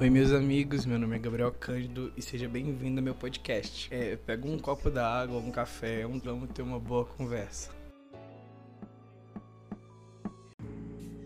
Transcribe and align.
Oi, 0.00 0.10
meus 0.10 0.32
amigos, 0.32 0.84
meu 0.84 0.98
nome 0.98 1.14
é 1.14 1.18
Gabriel 1.20 1.52
Cândido 1.52 2.12
e 2.16 2.20
seja 2.20 2.48
bem-vindo 2.48 2.98
ao 2.98 3.04
meu 3.04 3.14
podcast. 3.14 3.86
É, 3.92 4.16
pega 4.16 4.44
um 4.44 4.58
copo 4.58 4.90
d'água, 4.90 5.38
um 5.38 5.52
café, 5.52 6.04
um, 6.04 6.18
vamos 6.18 6.50
ter 6.50 6.62
uma 6.62 6.80
boa 6.80 7.04
conversa. 7.04 7.70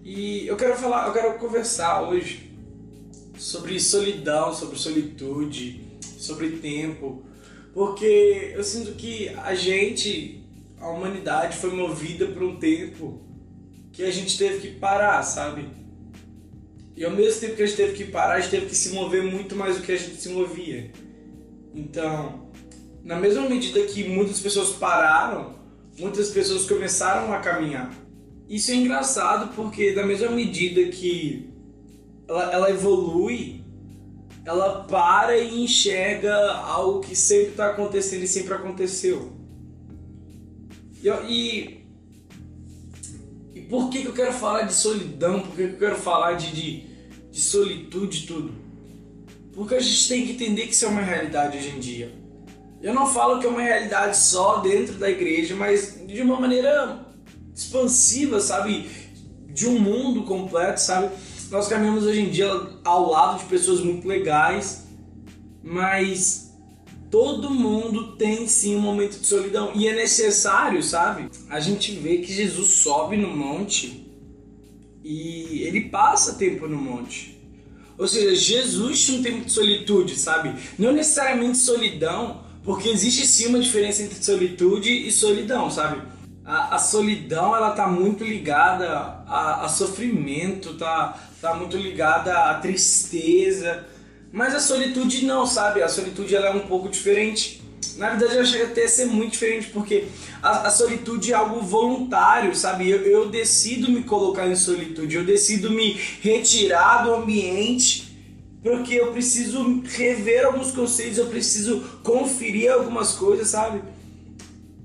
E 0.04 0.46
eu 0.46 0.54
quero 0.54 0.76
falar, 0.76 1.06
eu 1.06 1.14
quero 1.14 1.38
conversar 1.38 2.02
hoje 2.02 2.52
sobre 3.38 3.80
solidão, 3.80 4.52
sobre 4.52 4.78
solitude, 4.78 5.98
sobre 6.02 6.58
tempo, 6.58 7.22
porque 7.72 8.52
eu 8.54 8.62
sinto 8.62 8.92
que 8.92 9.30
a 9.30 9.54
gente, 9.54 10.46
a 10.78 10.90
humanidade, 10.90 11.56
foi 11.56 11.72
movida 11.72 12.26
por 12.26 12.42
um 12.42 12.56
tempo 12.58 13.18
que 13.92 14.02
a 14.02 14.10
gente 14.10 14.36
teve 14.36 14.60
que 14.60 14.78
parar, 14.78 15.22
sabe? 15.22 15.87
E 16.98 17.04
ao 17.04 17.12
mesmo 17.12 17.40
tempo 17.40 17.54
que 17.54 17.62
a 17.62 17.66
gente 17.66 17.76
teve 17.76 17.92
que 17.92 18.10
parar, 18.10 18.34
a 18.34 18.40
gente 18.40 18.50
teve 18.50 18.66
que 18.66 18.74
se 18.74 18.90
mover 18.90 19.22
muito 19.22 19.54
mais 19.54 19.76
do 19.76 19.84
que 19.84 19.92
a 19.92 19.96
gente 19.96 20.16
se 20.16 20.30
movia. 20.30 20.90
Então, 21.72 22.50
na 23.04 23.14
mesma 23.14 23.48
medida 23.48 23.80
que 23.82 24.02
muitas 24.02 24.40
pessoas 24.40 24.70
pararam, 24.70 25.54
muitas 25.96 26.30
pessoas 26.30 26.66
começaram 26.66 27.32
a 27.32 27.38
caminhar. 27.38 27.94
Isso 28.48 28.72
é 28.72 28.74
engraçado 28.74 29.54
porque, 29.54 29.92
da 29.92 30.04
mesma 30.04 30.30
medida 30.30 30.90
que 30.90 31.48
ela, 32.26 32.52
ela 32.52 32.70
evolui, 32.70 33.64
ela 34.44 34.82
para 34.82 35.38
e 35.38 35.62
enxerga 35.62 36.34
algo 36.52 36.98
que 36.98 37.14
sempre 37.14 37.50
está 37.50 37.70
acontecendo 37.70 38.24
e 38.24 38.26
sempre 38.26 38.54
aconteceu. 38.54 39.30
E, 41.00 41.08
e, 41.08 41.86
e, 43.54 43.60
por 43.70 43.88
que, 43.88 44.02
que 44.02 44.08
eu 44.08 44.12
quero 44.12 44.32
falar 44.32 44.62
de 44.62 44.74
solidão? 44.74 45.42
Por 45.42 45.54
que, 45.54 45.68
que 45.68 45.74
eu 45.74 45.78
quero 45.78 45.96
falar 45.96 46.32
de, 46.32 46.50
de, 46.50 46.87
de 47.38 47.44
solitude 47.44 48.26
tudo? 48.26 48.50
Porque 49.54 49.76
a 49.76 49.80
gente 49.80 50.08
tem 50.08 50.26
que 50.26 50.32
entender 50.32 50.66
que 50.66 50.74
isso 50.74 50.84
é 50.84 50.88
uma 50.88 51.00
realidade 51.00 51.56
hoje 51.56 51.70
em 51.70 51.78
dia. 51.78 52.12
Eu 52.82 52.92
não 52.92 53.06
falo 53.06 53.38
que 53.38 53.46
é 53.46 53.48
uma 53.48 53.62
realidade 53.62 54.16
só 54.16 54.58
dentro 54.58 54.94
da 54.94 55.08
igreja, 55.08 55.54
mas 55.54 56.02
de 56.04 56.20
uma 56.20 56.40
maneira 56.40 57.06
expansiva, 57.54 58.40
sabe? 58.40 58.90
De 59.46 59.68
um 59.68 59.78
mundo 59.78 60.24
completo, 60.24 60.80
sabe? 60.80 61.14
Nós 61.48 61.68
caminhamos 61.68 62.04
hoje 62.04 62.22
em 62.22 62.30
dia 62.30 62.50
ao 62.84 63.08
lado 63.08 63.38
de 63.38 63.44
pessoas 63.44 63.80
muito 63.80 64.06
legais, 64.06 64.88
mas 65.62 66.52
todo 67.08 67.50
mundo 67.50 68.16
tem 68.16 68.48
sim 68.48 68.74
um 68.74 68.80
momento 68.80 69.20
de 69.20 69.26
solidão 69.26 69.70
e 69.76 69.86
é 69.86 69.94
necessário, 69.94 70.82
sabe? 70.82 71.30
A 71.48 71.60
gente 71.60 71.92
vê 71.92 72.18
que 72.18 72.32
Jesus 72.32 72.68
sobe 72.68 73.16
no 73.16 73.28
monte 73.28 74.08
e 75.10 75.62
ele 75.62 75.88
passa 75.88 76.34
tempo 76.34 76.68
no 76.68 76.76
monte. 76.76 77.37
Ou 77.98 78.06
seja, 78.06 78.34
Jesus 78.34 79.08
um 79.10 79.22
tempo 79.22 79.44
de 79.44 79.50
solitude, 79.50 80.16
sabe? 80.16 80.54
Não 80.78 80.92
necessariamente 80.92 81.58
solidão, 81.58 82.44
porque 82.62 82.88
existe 82.88 83.26
sim 83.26 83.46
uma 83.46 83.58
diferença 83.58 84.02
entre 84.02 84.22
solitude 84.22 84.90
e 84.90 85.10
solidão, 85.10 85.68
sabe? 85.68 86.00
A, 86.44 86.76
a 86.76 86.78
solidão 86.78 87.56
ela 87.56 87.72
tá 87.72 87.88
muito 87.88 88.22
ligada 88.22 88.88
a, 89.26 89.64
a 89.64 89.68
sofrimento, 89.68 90.74
tá, 90.74 91.18
tá 91.42 91.54
muito 91.54 91.76
ligada 91.76 92.32
à 92.50 92.54
tristeza. 92.54 93.84
Mas 94.30 94.54
a 94.54 94.60
solitude 94.60 95.24
não, 95.24 95.46
sabe? 95.46 95.82
A 95.82 95.88
solitude 95.88 96.36
ela 96.36 96.46
é 96.46 96.54
um 96.54 96.66
pouco 96.66 96.88
diferente. 96.88 97.62
Na 97.96 98.10
verdade, 98.10 98.36
eu 98.36 98.42
achei 98.42 98.62
até 98.62 98.86
ser 98.86 99.06
muito 99.06 99.32
diferente, 99.32 99.70
porque 99.70 100.04
a, 100.42 100.68
a 100.68 100.70
solitude 100.70 101.32
é 101.32 101.34
algo 101.34 101.60
voluntário, 101.60 102.54
sabe? 102.54 102.88
Eu, 102.88 103.02
eu 103.02 103.28
decido 103.28 103.90
me 103.90 104.02
colocar 104.02 104.46
em 104.46 104.56
solitude, 104.56 105.16
eu 105.16 105.24
decido 105.24 105.70
me 105.70 105.98
retirar 106.20 107.04
do 107.04 107.14
ambiente 107.14 108.08
porque 108.62 108.94
eu 108.94 109.12
preciso 109.12 109.82
rever 109.84 110.44
alguns 110.44 110.72
conceitos, 110.72 111.18
eu 111.18 111.26
preciso 111.26 111.80
conferir 112.02 112.72
algumas 112.72 113.12
coisas, 113.12 113.48
sabe? 113.48 113.82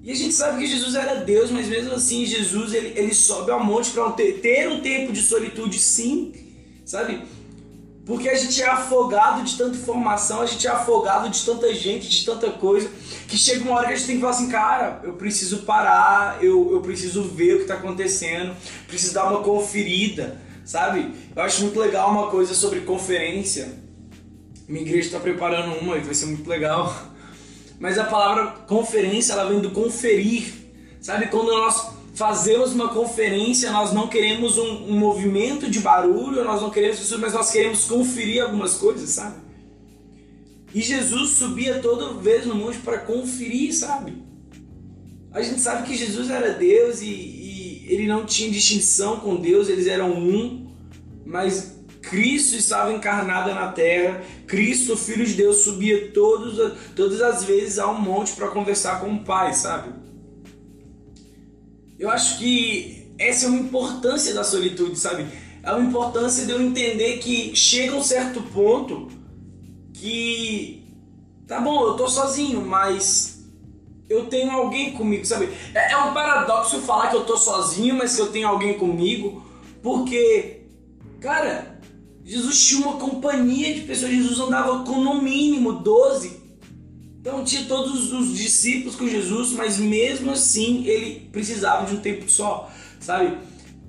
E 0.03 0.11
a 0.11 0.15
gente 0.15 0.33
sabe 0.33 0.59
que 0.59 0.67
Jesus 0.67 0.95
era 0.95 1.15
Deus, 1.15 1.49
mas 1.49 1.67
mesmo 1.67 1.93
assim 1.93 2.25
Jesus 2.25 2.73
ele, 2.73 2.93
ele 2.95 3.13
sobe 3.13 3.51
ao 3.51 3.63
monte 3.63 3.89
para 3.91 4.11
ter, 4.11 4.39
ter 4.39 4.69
um 4.69 4.81
tempo 4.81 5.11
de 5.11 5.21
solitude, 5.21 5.79
sim, 5.79 6.33
sabe? 6.85 7.23
Porque 8.05 8.27
a 8.27 8.35
gente 8.35 8.61
é 8.61 8.67
afogado 8.67 9.43
de 9.43 9.57
tanta 9.57 9.77
informação, 9.77 10.41
a 10.41 10.45
gente 10.45 10.67
é 10.67 10.69
afogado 10.69 11.29
de 11.29 11.45
tanta 11.45 11.73
gente, 11.73 12.09
de 12.09 12.25
tanta 12.25 12.51
coisa, 12.51 12.89
que 13.27 13.37
chega 13.37 13.63
uma 13.63 13.77
hora 13.77 13.87
que 13.87 13.93
a 13.93 13.95
gente 13.95 14.07
tem 14.07 14.15
que 14.15 14.21
falar 14.21 14.33
assim, 14.33 14.49
cara, 14.49 14.99
eu 15.03 15.13
preciso 15.13 15.59
parar, 15.59 16.43
eu, 16.43 16.73
eu 16.73 16.81
preciso 16.81 17.23
ver 17.23 17.53
o 17.53 17.57
que 17.57 17.61
está 17.63 17.75
acontecendo, 17.75 18.53
preciso 18.87 19.13
dar 19.13 19.31
uma 19.31 19.41
conferida, 19.41 20.37
sabe? 20.65 21.13
Eu 21.33 21.41
acho 21.43 21.61
muito 21.61 21.79
legal 21.79 22.11
uma 22.11 22.29
coisa 22.29 22.53
sobre 22.53 22.81
conferência. 22.81 23.73
Minha 24.67 24.81
igreja 24.81 25.07
está 25.07 25.19
preparando 25.19 25.79
uma 25.79 25.97
e 25.97 26.01
vai 26.01 26.13
ser 26.13 26.25
muito 26.25 26.49
legal 26.49 26.93
mas 27.79 27.97
a 27.97 28.03
palavra 28.03 28.47
conferência 28.67 29.33
ela 29.33 29.49
vem 29.49 29.59
do 29.59 29.71
conferir. 29.71 30.53
Sabe, 31.01 31.27
quando 31.27 31.51
nós 31.51 31.92
fazemos 32.13 32.73
uma 32.73 32.89
conferência, 32.89 33.71
nós 33.71 33.91
não 33.91 34.07
queremos 34.07 34.57
um, 34.57 34.91
um 34.91 34.97
movimento 34.97 35.69
de 35.69 35.79
barulho, 35.79 36.43
nós 36.43 36.61
não 36.61 36.69
queremos 36.69 36.99
isso, 36.99 37.17
mas 37.19 37.33
nós 37.33 37.51
queremos 37.51 37.85
conferir 37.85 38.43
algumas 38.43 38.75
coisas, 38.75 39.09
sabe? 39.09 39.37
E 40.73 40.81
Jesus 40.81 41.31
subia 41.31 41.79
toda 41.79 42.13
vez 42.13 42.45
no 42.45 42.55
monte 42.55 42.79
para 42.79 42.99
conferir, 42.99 43.73
sabe? 43.73 44.23
A 45.31 45.41
gente 45.41 45.61
sabe 45.61 45.87
que 45.87 45.95
Jesus 45.95 46.29
era 46.29 46.53
Deus 46.53 47.01
e, 47.01 47.05
e 47.05 47.85
ele 47.89 48.07
não 48.07 48.25
tinha 48.25 48.51
distinção 48.51 49.19
com 49.19 49.35
Deus, 49.35 49.67
eles 49.67 49.87
eram 49.87 50.11
um, 50.11 50.67
mas 51.25 51.73
Cristo 52.01 52.55
estava 52.55 52.93
encarnado 52.93 53.53
na 53.53 53.71
terra, 53.71 54.23
Cristo, 54.45 54.95
Filho 54.95 55.25
de 55.25 55.33
Deus, 55.33 55.57
subia 55.57 56.11
todos, 56.11 56.73
todas 56.95 57.21
as 57.21 57.43
vezes 57.43 57.79
a 57.79 57.89
um 57.89 57.99
monte 57.99 58.33
para 58.33 58.49
conversar 58.49 58.99
com 58.99 59.13
o 59.13 59.23
Pai, 59.23 59.53
sabe? 59.53 59.93
Eu 62.03 62.09
acho 62.09 62.37
que 62.37 63.07
essa 63.17 63.45
é 63.45 63.47
uma 63.47 63.61
importância 63.61 64.33
da 64.33 64.43
solitude, 64.43 64.99
sabe? 64.99 65.25
É 65.63 65.71
uma 65.71 65.87
importância 65.87 66.45
de 66.45 66.51
eu 66.51 66.61
entender 66.61 67.19
que 67.19 67.55
chega 67.55 67.95
um 67.95 68.03
certo 68.03 68.41
ponto 68.41 69.07
que 69.93 70.83
tá 71.47 71.61
bom, 71.61 71.81
eu 71.87 71.93
tô 71.93 72.09
sozinho, 72.09 72.59
mas 72.59 73.45
eu 74.09 74.25
tenho 74.25 74.51
alguém 74.51 74.91
comigo, 74.91 75.25
sabe? 75.25 75.47
É, 75.73 75.93
é 75.93 75.97
um 75.97 76.13
paradoxo 76.13 76.81
falar 76.81 77.07
que 77.07 77.15
eu 77.15 77.23
tô 77.23 77.37
sozinho, 77.37 77.95
mas 77.95 78.17
que 78.17 78.21
eu 78.21 78.33
tenho 78.33 78.49
alguém 78.49 78.77
comigo, 78.77 79.41
porque, 79.81 80.63
cara, 81.21 81.79
Jesus 82.25 82.67
tinha 82.67 82.85
uma 82.85 82.97
companhia 82.97 83.73
de 83.73 83.79
pessoas, 83.79 84.11
Jesus 84.11 84.41
andava 84.41 84.83
com 84.83 85.01
no 85.01 85.21
mínimo 85.21 85.71
12. 85.71 86.42
Então 87.23 87.41
tinha 87.41 87.63
todos 87.63 88.11
os 88.11 88.37
discípulos 88.37 88.97
com 88.97 89.07
Jesus, 89.07 89.53
mas 89.53 89.77
mesmo 89.77 90.31
assim 90.31 90.85
ele 90.85 91.29
precisava 91.31 91.85
de 91.85 91.95
um 91.95 92.01
tempo 92.01 92.29
só, 92.29 92.69
sabe? 92.99 93.37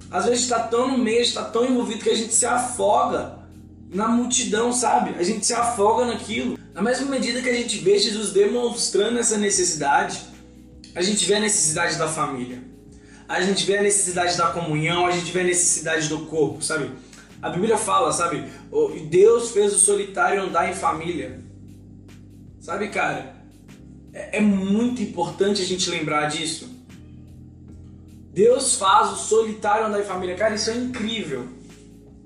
Às 0.09 0.27
vezes 0.27 0.43
está 0.43 0.61
tão 0.61 0.93
no 0.93 0.99
meio, 0.99 1.21
está 1.21 1.43
tão 1.43 1.67
envolvido 1.67 2.05
que 2.05 2.11
a 2.11 2.15
gente 2.15 2.33
se 2.33 2.47
afoga 2.47 3.41
na 3.91 4.07
multidão, 4.07 4.73
sabe? 4.73 5.19
A 5.19 5.25
gente 5.25 5.45
se 5.45 5.53
afoga 5.53 6.05
naquilo. 6.05 6.57
Na 6.73 6.81
mesma 6.81 7.11
medida 7.11 7.43
que 7.43 7.49
a 7.49 7.55
gente 7.55 7.79
vê 7.79 7.99
Jesus 7.99 8.31
demonstrando 8.31 9.19
essa 9.19 9.37
necessidade, 9.37 10.23
a 10.95 11.03
gente 11.03 11.27
vê 11.27 11.35
a 11.35 11.41
necessidade 11.41 11.97
da 11.97 12.07
família. 12.07 12.63
A 13.29 13.41
gente 13.41 13.67
vê 13.67 13.79
a 13.79 13.83
necessidade 13.83 14.37
da 14.37 14.53
comunhão, 14.53 15.09
a 15.09 15.11
gente 15.11 15.33
vê 15.33 15.41
a 15.41 15.45
necessidade 15.45 16.09
do 16.09 16.21
corpo, 16.27 16.63
sabe? 16.63 16.89
A 17.43 17.51
Bíblia 17.51 17.77
fala, 17.77 18.13
sabe? 18.13 18.45
Deus 19.11 19.51
fez 19.51 19.75
o 19.75 19.79
solitário 19.79 20.41
andar 20.41 20.71
em 20.71 20.75
família. 20.75 21.44
Sabe, 22.65 22.89
cara? 22.89 23.37
É, 24.11 24.39
é 24.39 24.41
muito 24.41 25.03
importante 25.03 25.61
a 25.61 25.65
gente 25.67 25.91
lembrar 25.91 26.31
disso. 26.31 26.67
Deus 28.33 28.77
faz 28.77 29.13
o 29.13 29.17
solitário 29.17 29.87
andar 29.87 30.01
em 30.01 30.05
família. 30.05 30.35
Cara, 30.35 30.55
isso 30.55 30.71
é 30.71 30.77
incrível. 30.77 31.47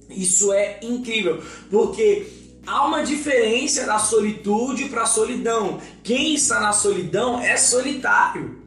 Isso 0.08 0.52
é 0.52 0.78
incrível. 0.80 1.42
Porque 1.68 2.28
há 2.64 2.86
uma 2.86 3.02
diferença 3.02 3.84
da 3.84 3.98
solitude 3.98 4.84
para 4.84 5.02
a 5.02 5.06
solidão. 5.06 5.80
Quem 6.04 6.34
está 6.34 6.60
na 6.60 6.72
solidão 6.72 7.40
é 7.40 7.56
solitário. 7.56 8.62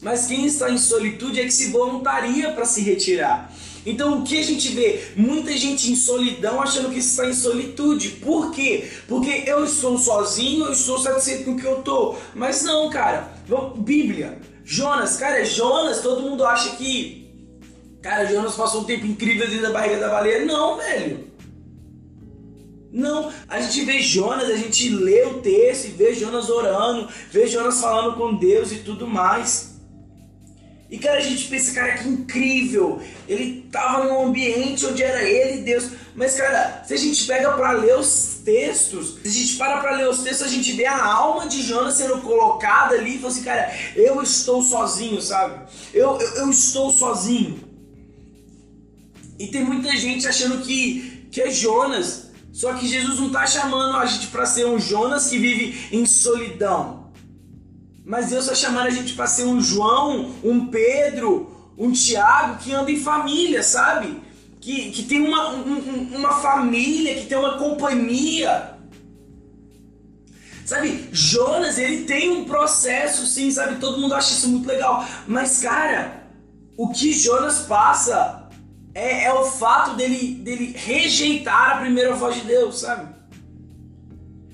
Mas 0.00 0.28
quem 0.28 0.46
está 0.46 0.70
em 0.70 0.78
solitude 0.78 1.40
é 1.40 1.44
que 1.44 1.52
se 1.52 1.70
voluntaria 1.70 2.52
para 2.52 2.64
se 2.64 2.80
retirar. 2.80 3.49
Então 3.84 4.18
o 4.18 4.22
que 4.22 4.38
a 4.38 4.42
gente 4.42 4.68
vê? 4.68 5.12
Muita 5.16 5.56
gente 5.56 5.90
em 5.90 5.96
solidão 5.96 6.60
achando 6.60 6.90
que 6.90 6.98
está 6.98 7.26
em 7.26 7.32
solitude. 7.32 8.10
Por 8.10 8.50
quê? 8.50 8.90
Porque 9.08 9.44
eu 9.46 9.64
estou 9.64 9.98
sozinho, 9.98 10.66
eu 10.66 10.72
estou 10.72 10.98
satisfeito 10.98 11.44
com 11.44 11.52
o 11.52 11.56
que 11.56 11.66
eu 11.66 11.78
estou. 11.78 12.18
Mas 12.34 12.62
não, 12.62 12.90
cara. 12.90 13.32
Bíblia. 13.76 14.38
Jonas, 14.64 15.16
cara, 15.16 15.44
Jonas, 15.44 16.00
todo 16.00 16.22
mundo 16.22 16.44
acha 16.44 16.76
que. 16.76 17.28
Cara, 18.02 18.24
Jonas 18.26 18.54
passou 18.54 18.82
um 18.82 18.84
tempo 18.84 19.06
incrível 19.06 19.48
dentro 19.48 19.62
da 19.62 19.72
barriga 19.72 19.98
da 19.98 20.08
baleia. 20.08 20.44
Não, 20.44 20.76
velho. 20.76 21.30
Não, 22.92 23.32
a 23.48 23.60
gente 23.60 23.84
vê 23.84 24.00
Jonas, 24.00 24.50
a 24.50 24.56
gente 24.56 24.88
lê 24.88 25.24
o 25.24 25.34
texto 25.40 25.86
e 25.86 25.90
vê 25.90 26.12
Jonas 26.12 26.48
orando, 26.48 27.08
vê 27.30 27.46
Jonas 27.46 27.80
falando 27.80 28.16
com 28.16 28.34
Deus 28.34 28.72
e 28.72 28.76
tudo 28.78 29.06
mais. 29.06 29.69
E 30.90 30.98
cara, 30.98 31.18
a 31.18 31.22
gente 31.22 31.46
pensa, 31.46 31.72
cara, 31.72 31.98
que 31.98 32.08
incrível! 32.08 33.00
Ele 33.28 33.68
tava 33.70 34.04
num 34.04 34.26
ambiente 34.26 34.84
onde 34.86 35.02
era 35.02 35.22
ele 35.22 35.60
e 35.60 35.62
Deus. 35.62 35.90
Mas, 36.16 36.34
cara, 36.34 36.82
se 36.84 36.92
a 36.92 36.96
gente 36.96 37.26
pega 37.26 37.52
para 37.52 37.72
ler 37.72 37.96
os 37.96 38.40
textos, 38.44 39.18
se 39.22 39.28
a 39.28 39.30
gente 39.30 39.56
para 39.56 39.78
para 39.78 39.96
ler 39.96 40.08
os 40.08 40.18
textos, 40.18 40.48
a 40.48 40.50
gente 40.50 40.72
vê 40.72 40.86
a 40.86 41.04
alma 41.04 41.46
de 41.46 41.62
Jonas 41.62 41.94
sendo 41.94 42.20
colocada 42.20 42.96
ali 42.96 43.14
e 43.14 43.18
fala 43.18 43.32
assim, 43.32 43.44
cara, 43.44 43.72
eu 43.94 44.20
estou 44.20 44.62
sozinho, 44.62 45.22
sabe? 45.22 45.60
Eu, 45.94 46.18
eu, 46.18 46.34
eu 46.34 46.50
estou 46.50 46.90
sozinho. 46.90 47.60
E 49.38 49.46
tem 49.46 49.64
muita 49.64 49.96
gente 49.96 50.26
achando 50.26 50.62
que, 50.62 51.28
que 51.30 51.40
é 51.40 51.50
Jonas, 51.50 52.30
só 52.52 52.74
que 52.74 52.88
Jesus 52.88 53.20
não 53.20 53.28
está 53.28 53.46
chamando 53.46 53.96
a 53.96 54.04
gente 54.06 54.26
para 54.26 54.44
ser 54.44 54.66
um 54.66 54.78
Jonas 54.78 55.28
que 55.28 55.38
vive 55.38 55.88
em 55.92 56.04
solidão. 56.04 56.99
Mas 58.10 58.30
Deus 58.30 58.46
está 58.46 58.56
chamando 58.56 58.88
a 58.88 58.90
gente 58.90 59.12
para 59.12 59.28
ser 59.28 59.44
um 59.44 59.60
João, 59.60 60.34
um 60.42 60.66
Pedro, 60.66 61.72
um 61.78 61.92
Tiago 61.92 62.58
que 62.58 62.72
anda 62.72 62.90
em 62.90 62.98
família, 62.98 63.62
sabe? 63.62 64.20
Que, 64.60 64.90
que 64.90 65.04
tem 65.04 65.20
uma, 65.20 65.50
um, 65.50 66.16
uma 66.16 66.32
família, 66.32 67.14
que 67.14 67.26
tem 67.26 67.38
uma 67.38 67.56
companhia. 67.56 68.74
Sabe, 70.66 71.08
Jonas, 71.12 71.78
ele 71.78 72.02
tem 72.02 72.30
um 72.30 72.46
processo, 72.46 73.24
sim, 73.28 73.48
sabe? 73.48 73.76
Todo 73.76 74.00
mundo 74.00 74.14
acha 74.14 74.32
isso 74.32 74.48
muito 74.48 74.66
legal. 74.66 75.06
Mas, 75.28 75.60
cara, 75.60 76.24
o 76.76 76.88
que 76.88 77.12
Jonas 77.12 77.60
passa 77.60 78.48
é, 78.92 79.26
é 79.26 79.32
o 79.32 79.44
fato 79.44 79.94
dele, 79.94 80.34
dele 80.34 80.74
rejeitar 80.76 81.76
a 81.76 81.80
primeira 81.82 82.12
voz 82.16 82.34
de 82.34 82.40
Deus, 82.40 82.80
sabe? 82.80 83.09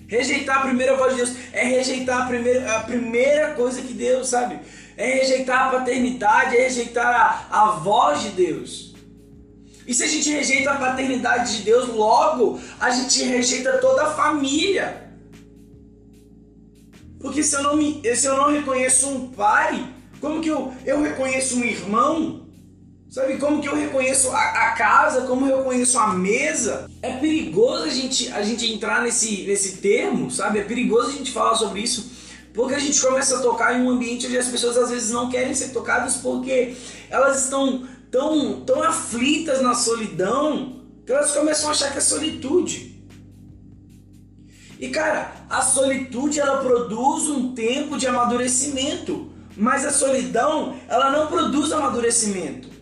Rejeitar 0.07 0.59
a 0.59 0.61
primeira 0.61 0.97
voz 0.97 1.13
de 1.13 1.25
Deus 1.25 1.37
é 1.53 1.65
rejeitar 1.65 2.23
a 2.23 2.27
primeira, 2.27 2.77
a 2.77 2.81
primeira 2.81 3.55
coisa 3.55 3.83
que 3.83 3.93
Deus, 3.93 4.29
sabe? 4.29 4.61
É 4.97 5.15
rejeitar 5.15 5.69
a 5.69 5.71
paternidade, 5.79 6.57
é 6.57 6.63
rejeitar 6.63 7.49
a, 7.51 7.63
a 7.63 7.71
voz 7.73 8.23
de 8.23 8.31
Deus. 8.31 8.95
E 9.87 9.93
se 9.93 10.05
a 10.05 10.07
gente 10.07 10.31
rejeita 10.31 10.73
a 10.73 10.77
paternidade 10.77 11.59
de 11.59 11.63
Deus, 11.65 11.89
logo 11.89 12.61
a 12.79 12.91
gente 12.91 13.23
rejeita 13.25 13.79
toda 13.79 14.05
a 14.05 14.11
família. 14.11 15.11
Porque 17.21 17.43
se 17.43 17.57
eu 17.57 17.63
não, 17.63 17.77
me, 17.77 18.01
se 18.15 18.27
eu 18.27 18.37
não 18.37 18.53
reconheço 18.53 19.09
um 19.09 19.29
pai, 19.29 19.93
como 20.21 20.41
que 20.41 20.49
eu, 20.49 20.73
eu 20.85 21.03
reconheço 21.03 21.59
um 21.59 21.65
irmão? 21.65 22.46
Sabe 23.17 23.39
como 23.39 23.63
que 23.63 23.67
eu 23.67 23.75
reconheço 23.75 24.29
a, 24.29 24.43
a, 24.43 24.71
casa, 24.73 25.23
como 25.23 25.47
eu 25.47 25.57
reconheço 25.57 25.99
a 25.99 26.09
mesa? 26.09 26.87
É 27.01 27.13
perigoso 27.13 27.85
a 27.85 27.89
gente, 27.89 28.31
a 28.31 28.43
gente 28.43 28.71
entrar 28.71 29.01
nesse, 29.01 29.45
nesse 29.45 29.79
termo, 29.79 30.31
sabe? 30.31 30.59
É 30.59 30.65
perigoso 30.65 31.09
a 31.09 31.13
gente 31.13 31.33
falar 31.33 31.55
sobre 31.55 31.81
isso, 31.81 32.11
porque 32.53 32.75
a 32.75 32.79
gente 32.79 33.01
começa 33.01 33.39
a 33.39 33.41
tocar 33.41 33.75
em 33.75 33.83
um 33.83 33.89
ambiente 33.89 34.27
onde 34.27 34.37
as 34.37 34.49
pessoas 34.49 34.77
às 34.77 34.91
vezes 34.91 35.13
não 35.13 35.31
querem 35.31 35.55
ser 35.55 35.71
tocadas 35.71 36.17
porque 36.17 36.77
elas 37.09 37.45
estão 37.45 37.89
tão, 38.11 38.61
tão 38.61 38.83
aflitas 38.83 39.63
na 39.63 39.75
solidão 39.75 40.83
que 41.07 41.11
elas 41.11 41.33
começam 41.33 41.71
a 41.71 41.73
achar 41.73 41.93
que 41.93 41.97
é 41.97 42.03
solitude. 42.03 43.03
E 44.79 44.91
cara, 44.91 45.33
a 45.49 45.63
solitude 45.63 46.39
ela 46.39 46.59
produz 46.59 47.31
um 47.31 47.55
tempo 47.55 47.97
de 47.97 48.07
amadurecimento, 48.07 49.33
mas 49.57 49.87
a 49.87 49.91
solidão 49.91 50.77
ela 50.87 51.11
não 51.11 51.29
produz 51.29 51.73
amadurecimento. 51.73 52.76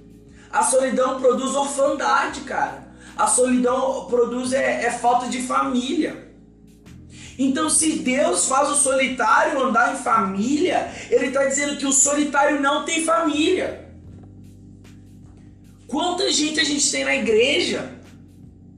A 0.54 0.62
solidão 0.62 1.20
produz 1.20 1.52
orfandade, 1.56 2.42
cara. 2.42 2.86
A 3.16 3.26
solidão 3.26 4.04
produz 4.04 4.52
é, 4.52 4.84
é 4.84 4.90
falta 4.92 5.26
de 5.26 5.42
família. 5.42 6.32
Então, 7.36 7.68
se 7.68 7.98
Deus 7.98 8.46
faz 8.46 8.70
o 8.70 8.76
solitário 8.76 9.60
andar 9.60 9.92
em 9.92 9.98
família, 9.98 10.94
Ele 11.10 11.26
está 11.26 11.44
dizendo 11.44 11.76
que 11.76 11.84
o 11.84 11.90
solitário 11.90 12.60
não 12.60 12.84
tem 12.84 13.04
família. 13.04 13.84
Quanta 15.88 16.30
gente 16.30 16.60
a 16.60 16.64
gente 16.64 16.88
tem 16.88 17.04
na 17.04 17.16
igreja 17.16 17.90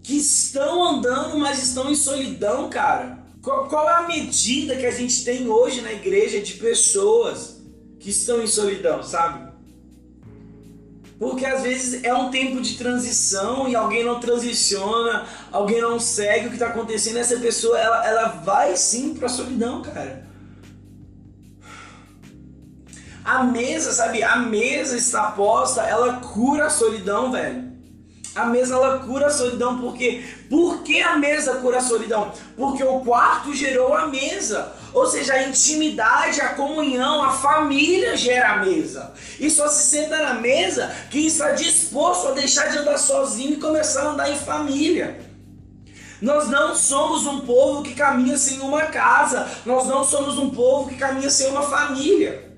que 0.02 0.16
estão 0.16 0.82
andando, 0.82 1.38
mas 1.38 1.62
estão 1.62 1.90
em 1.90 1.94
solidão, 1.94 2.70
cara? 2.70 3.18
Qual, 3.42 3.68
qual 3.68 3.86
é 3.86 3.96
a 3.96 4.08
medida 4.08 4.76
que 4.76 4.86
a 4.86 4.90
gente 4.90 5.22
tem 5.24 5.46
hoje 5.46 5.82
na 5.82 5.92
igreja 5.92 6.40
de 6.40 6.54
pessoas 6.54 7.60
que 8.00 8.08
estão 8.08 8.42
em 8.42 8.46
solidão, 8.46 9.02
sabe? 9.02 9.45
Porque 11.18 11.46
às 11.46 11.62
vezes 11.62 12.04
é 12.04 12.12
um 12.12 12.30
tempo 12.30 12.60
de 12.60 12.76
transição 12.76 13.66
e 13.66 13.74
alguém 13.74 14.04
não 14.04 14.20
transiciona, 14.20 15.26
alguém 15.50 15.80
não 15.80 15.98
segue 15.98 16.46
o 16.46 16.48
que 16.50 16.56
está 16.56 16.66
acontecendo, 16.66 17.16
essa 17.16 17.38
pessoa 17.38 17.78
ela, 17.78 18.06
ela 18.06 18.28
vai 18.44 18.76
sim 18.76 19.14
para 19.14 19.26
a 19.26 19.30
solidão, 19.30 19.80
cara. 19.80 20.26
A 23.24 23.42
mesa, 23.42 23.92
sabe? 23.92 24.22
A 24.22 24.36
mesa 24.36 24.96
está 24.96 25.30
posta, 25.32 25.82
ela 25.82 26.20
cura 26.20 26.66
a 26.66 26.70
solidão, 26.70 27.32
velho. 27.32 27.66
A 28.36 28.44
mesa 28.44 28.74
ela 28.74 28.98
cura 28.98 29.28
a 29.28 29.30
solidão 29.30 29.80
porque 29.80 30.22
por 30.50 30.82
que 30.82 31.00
a 31.00 31.16
mesa 31.16 31.56
cura 31.56 31.78
a 31.78 31.80
solidão? 31.80 32.30
Porque 32.54 32.84
o 32.84 33.00
quarto 33.00 33.54
gerou 33.54 33.94
a 33.94 34.06
mesa. 34.06 34.74
Ou 34.96 35.06
seja, 35.06 35.34
a 35.34 35.46
intimidade, 35.46 36.40
a 36.40 36.54
comunhão, 36.54 37.22
a 37.22 37.30
família 37.30 38.16
gera 38.16 38.52
a 38.52 38.64
mesa. 38.64 39.12
E 39.38 39.50
só 39.50 39.68
se 39.68 39.90
senta 39.90 40.16
na 40.22 40.32
mesa 40.40 40.90
quem 41.10 41.26
está 41.26 41.50
disposto 41.50 42.28
a 42.28 42.30
deixar 42.30 42.70
de 42.70 42.78
andar 42.78 42.96
sozinho 42.96 43.52
e 43.52 43.56
começar 43.58 44.04
a 44.04 44.10
andar 44.12 44.30
em 44.32 44.38
família. 44.38 45.20
Nós 46.18 46.48
não 46.48 46.74
somos 46.74 47.26
um 47.26 47.40
povo 47.40 47.82
que 47.82 47.92
caminha 47.92 48.38
sem 48.38 48.58
uma 48.60 48.86
casa. 48.86 49.46
Nós 49.66 49.86
não 49.86 50.02
somos 50.02 50.38
um 50.38 50.48
povo 50.48 50.88
que 50.88 50.94
caminha 50.94 51.28
sem 51.28 51.48
uma 51.48 51.64
família. 51.64 52.56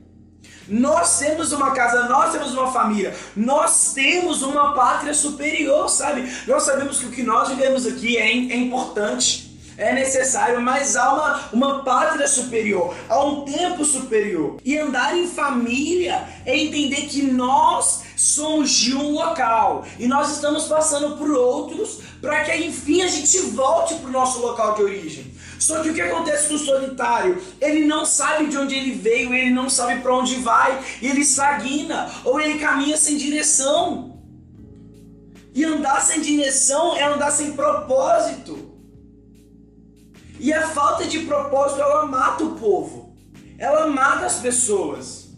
Nós 0.68 1.18
temos 1.18 1.50
uma 1.50 1.72
casa, 1.72 2.08
nós 2.08 2.30
temos 2.30 2.52
uma 2.52 2.70
família, 2.70 3.16
nós 3.34 3.94
temos 3.94 4.42
uma 4.42 4.74
pátria 4.74 5.14
superior, 5.14 5.88
sabe? 5.88 6.30
Nós 6.46 6.62
sabemos 6.62 7.00
que 7.00 7.06
o 7.06 7.10
que 7.10 7.22
nós 7.24 7.48
vivemos 7.48 7.84
aqui 7.84 8.16
é, 8.16 8.28
é 8.28 8.56
importante 8.56 9.47
é 9.78 9.92
necessário, 9.92 10.60
mas 10.60 10.96
há 10.96 11.14
uma, 11.14 11.48
uma 11.52 11.84
pátria 11.84 12.26
superior, 12.26 12.96
há 13.08 13.24
um 13.24 13.44
tempo 13.44 13.84
superior. 13.84 14.56
E 14.64 14.76
andar 14.76 15.16
em 15.16 15.28
família 15.28 16.28
é 16.44 16.58
entender 16.58 17.02
que 17.02 17.22
nós 17.22 18.02
somos 18.16 18.72
de 18.72 18.96
um 18.96 19.12
local 19.12 19.86
e 19.96 20.08
nós 20.08 20.32
estamos 20.32 20.64
passando 20.64 21.16
por 21.16 21.30
outros 21.30 22.00
para 22.20 22.42
que 22.42 22.56
enfim 22.56 23.02
a 23.02 23.06
gente 23.06 23.38
volte 23.38 23.94
para 23.94 24.08
o 24.08 24.12
nosso 24.12 24.40
local 24.40 24.74
de 24.74 24.82
origem. 24.82 25.32
Só 25.60 25.80
que 25.80 25.90
o 25.90 25.94
que 25.94 26.00
acontece 26.00 26.52
no 26.52 26.58
solitário? 26.58 27.40
Ele 27.60 27.84
não 27.84 28.04
sabe 28.04 28.48
de 28.48 28.58
onde 28.58 28.74
ele 28.74 28.96
veio, 28.96 29.32
ele 29.32 29.50
não 29.50 29.70
sabe 29.70 30.00
para 30.00 30.12
onde 30.12 30.34
vai, 30.36 30.76
ele 31.00 31.20
estagna 31.20 32.10
ou 32.24 32.40
ele 32.40 32.58
caminha 32.58 32.96
sem 32.96 33.16
direção. 33.16 34.18
E 35.54 35.64
andar 35.64 36.00
sem 36.00 36.20
direção 36.20 36.96
é 36.96 37.04
andar 37.04 37.30
sem 37.30 37.52
propósito. 37.52 38.67
E 40.38 40.52
a 40.52 40.68
falta 40.68 41.04
de 41.04 41.20
propósito, 41.20 41.80
ela 41.80 42.06
mata 42.06 42.44
o 42.44 42.54
povo. 42.56 43.16
Ela 43.58 43.88
mata 43.88 44.26
as 44.26 44.36
pessoas. 44.36 45.28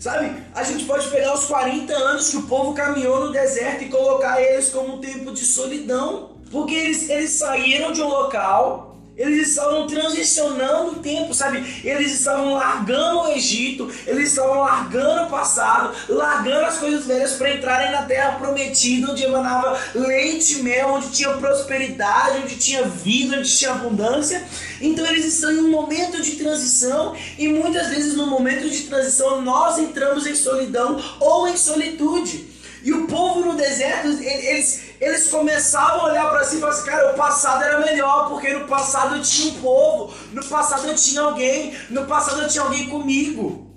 Sabe, 0.00 0.42
a 0.54 0.62
gente 0.62 0.84
pode 0.84 1.08
pegar 1.08 1.34
os 1.34 1.44
40 1.46 1.92
anos 1.92 2.30
que 2.30 2.36
o 2.36 2.42
povo 2.42 2.72
caminhou 2.72 3.26
no 3.26 3.32
deserto 3.32 3.82
e 3.84 3.88
colocar 3.88 4.40
eles 4.40 4.70
como 4.70 4.94
um 4.94 5.00
tempo 5.00 5.32
de 5.32 5.44
solidão. 5.44 6.38
Porque 6.50 6.74
eles, 6.74 7.08
eles 7.08 7.32
saíram 7.32 7.92
de 7.92 8.00
um 8.00 8.08
local 8.08 8.87
eles 9.18 9.48
estavam 9.48 9.86
transicionando 9.86 10.92
o 10.92 10.94
tempo, 10.96 11.34
sabe? 11.34 11.82
Eles 11.84 12.12
estavam 12.12 12.54
largando 12.54 13.22
o 13.22 13.28
Egito, 13.28 13.90
eles 14.06 14.30
estavam 14.30 14.60
largando 14.60 15.24
o 15.24 15.30
passado, 15.30 15.92
largando 16.08 16.66
as 16.66 16.78
coisas 16.78 17.04
velhas 17.04 17.32
para 17.32 17.52
entrarem 17.52 17.90
na 17.90 18.02
terra 18.02 18.38
prometida, 18.38 19.10
onde 19.10 19.24
emanava 19.24 19.78
leite 19.94 20.60
e 20.60 20.62
mel, 20.62 20.90
onde 20.90 21.10
tinha 21.10 21.30
prosperidade, 21.30 22.42
onde 22.44 22.56
tinha 22.56 22.84
vida, 22.84 23.38
onde 23.38 23.56
tinha 23.56 23.72
abundância. 23.72 24.46
Então 24.80 25.04
eles 25.06 25.24
estão 25.24 25.50
em 25.50 25.58
um 25.58 25.70
momento 25.70 26.22
de 26.22 26.36
transição 26.36 27.16
e 27.36 27.48
muitas 27.48 27.88
vezes 27.88 28.14
no 28.14 28.26
momento 28.26 28.70
de 28.70 28.82
transição 28.82 29.42
nós 29.42 29.78
entramos 29.78 30.26
em 30.26 30.36
solidão 30.36 31.02
ou 31.18 31.48
em 31.48 31.56
solitude. 31.56 32.57
E 32.82 32.92
o 32.92 33.06
povo 33.06 33.40
no 33.40 33.56
deserto, 33.56 34.08
eles, 34.08 34.82
eles 35.00 35.28
começavam 35.28 36.02
a 36.02 36.04
olhar 36.10 36.30
para 36.30 36.44
si 36.44 36.56
e 36.56 36.60
falavam 36.60 36.80
assim, 36.80 36.90
cara, 36.90 37.12
o 37.12 37.14
passado 37.16 37.64
era 37.64 37.80
melhor, 37.80 38.28
porque 38.28 38.52
no 38.52 38.66
passado 38.66 39.16
eu 39.16 39.22
tinha 39.22 39.52
um 39.52 39.60
povo, 39.60 40.14
no 40.32 40.44
passado 40.44 40.86
eu 40.86 40.94
tinha 40.94 41.22
alguém, 41.22 41.74
no 41.90 42.06
passado 42.06 42.42
eu 42.42 42.48
tinha 42.48 42.62
alguém 42.62 42.88
comigo. 42.88 43.68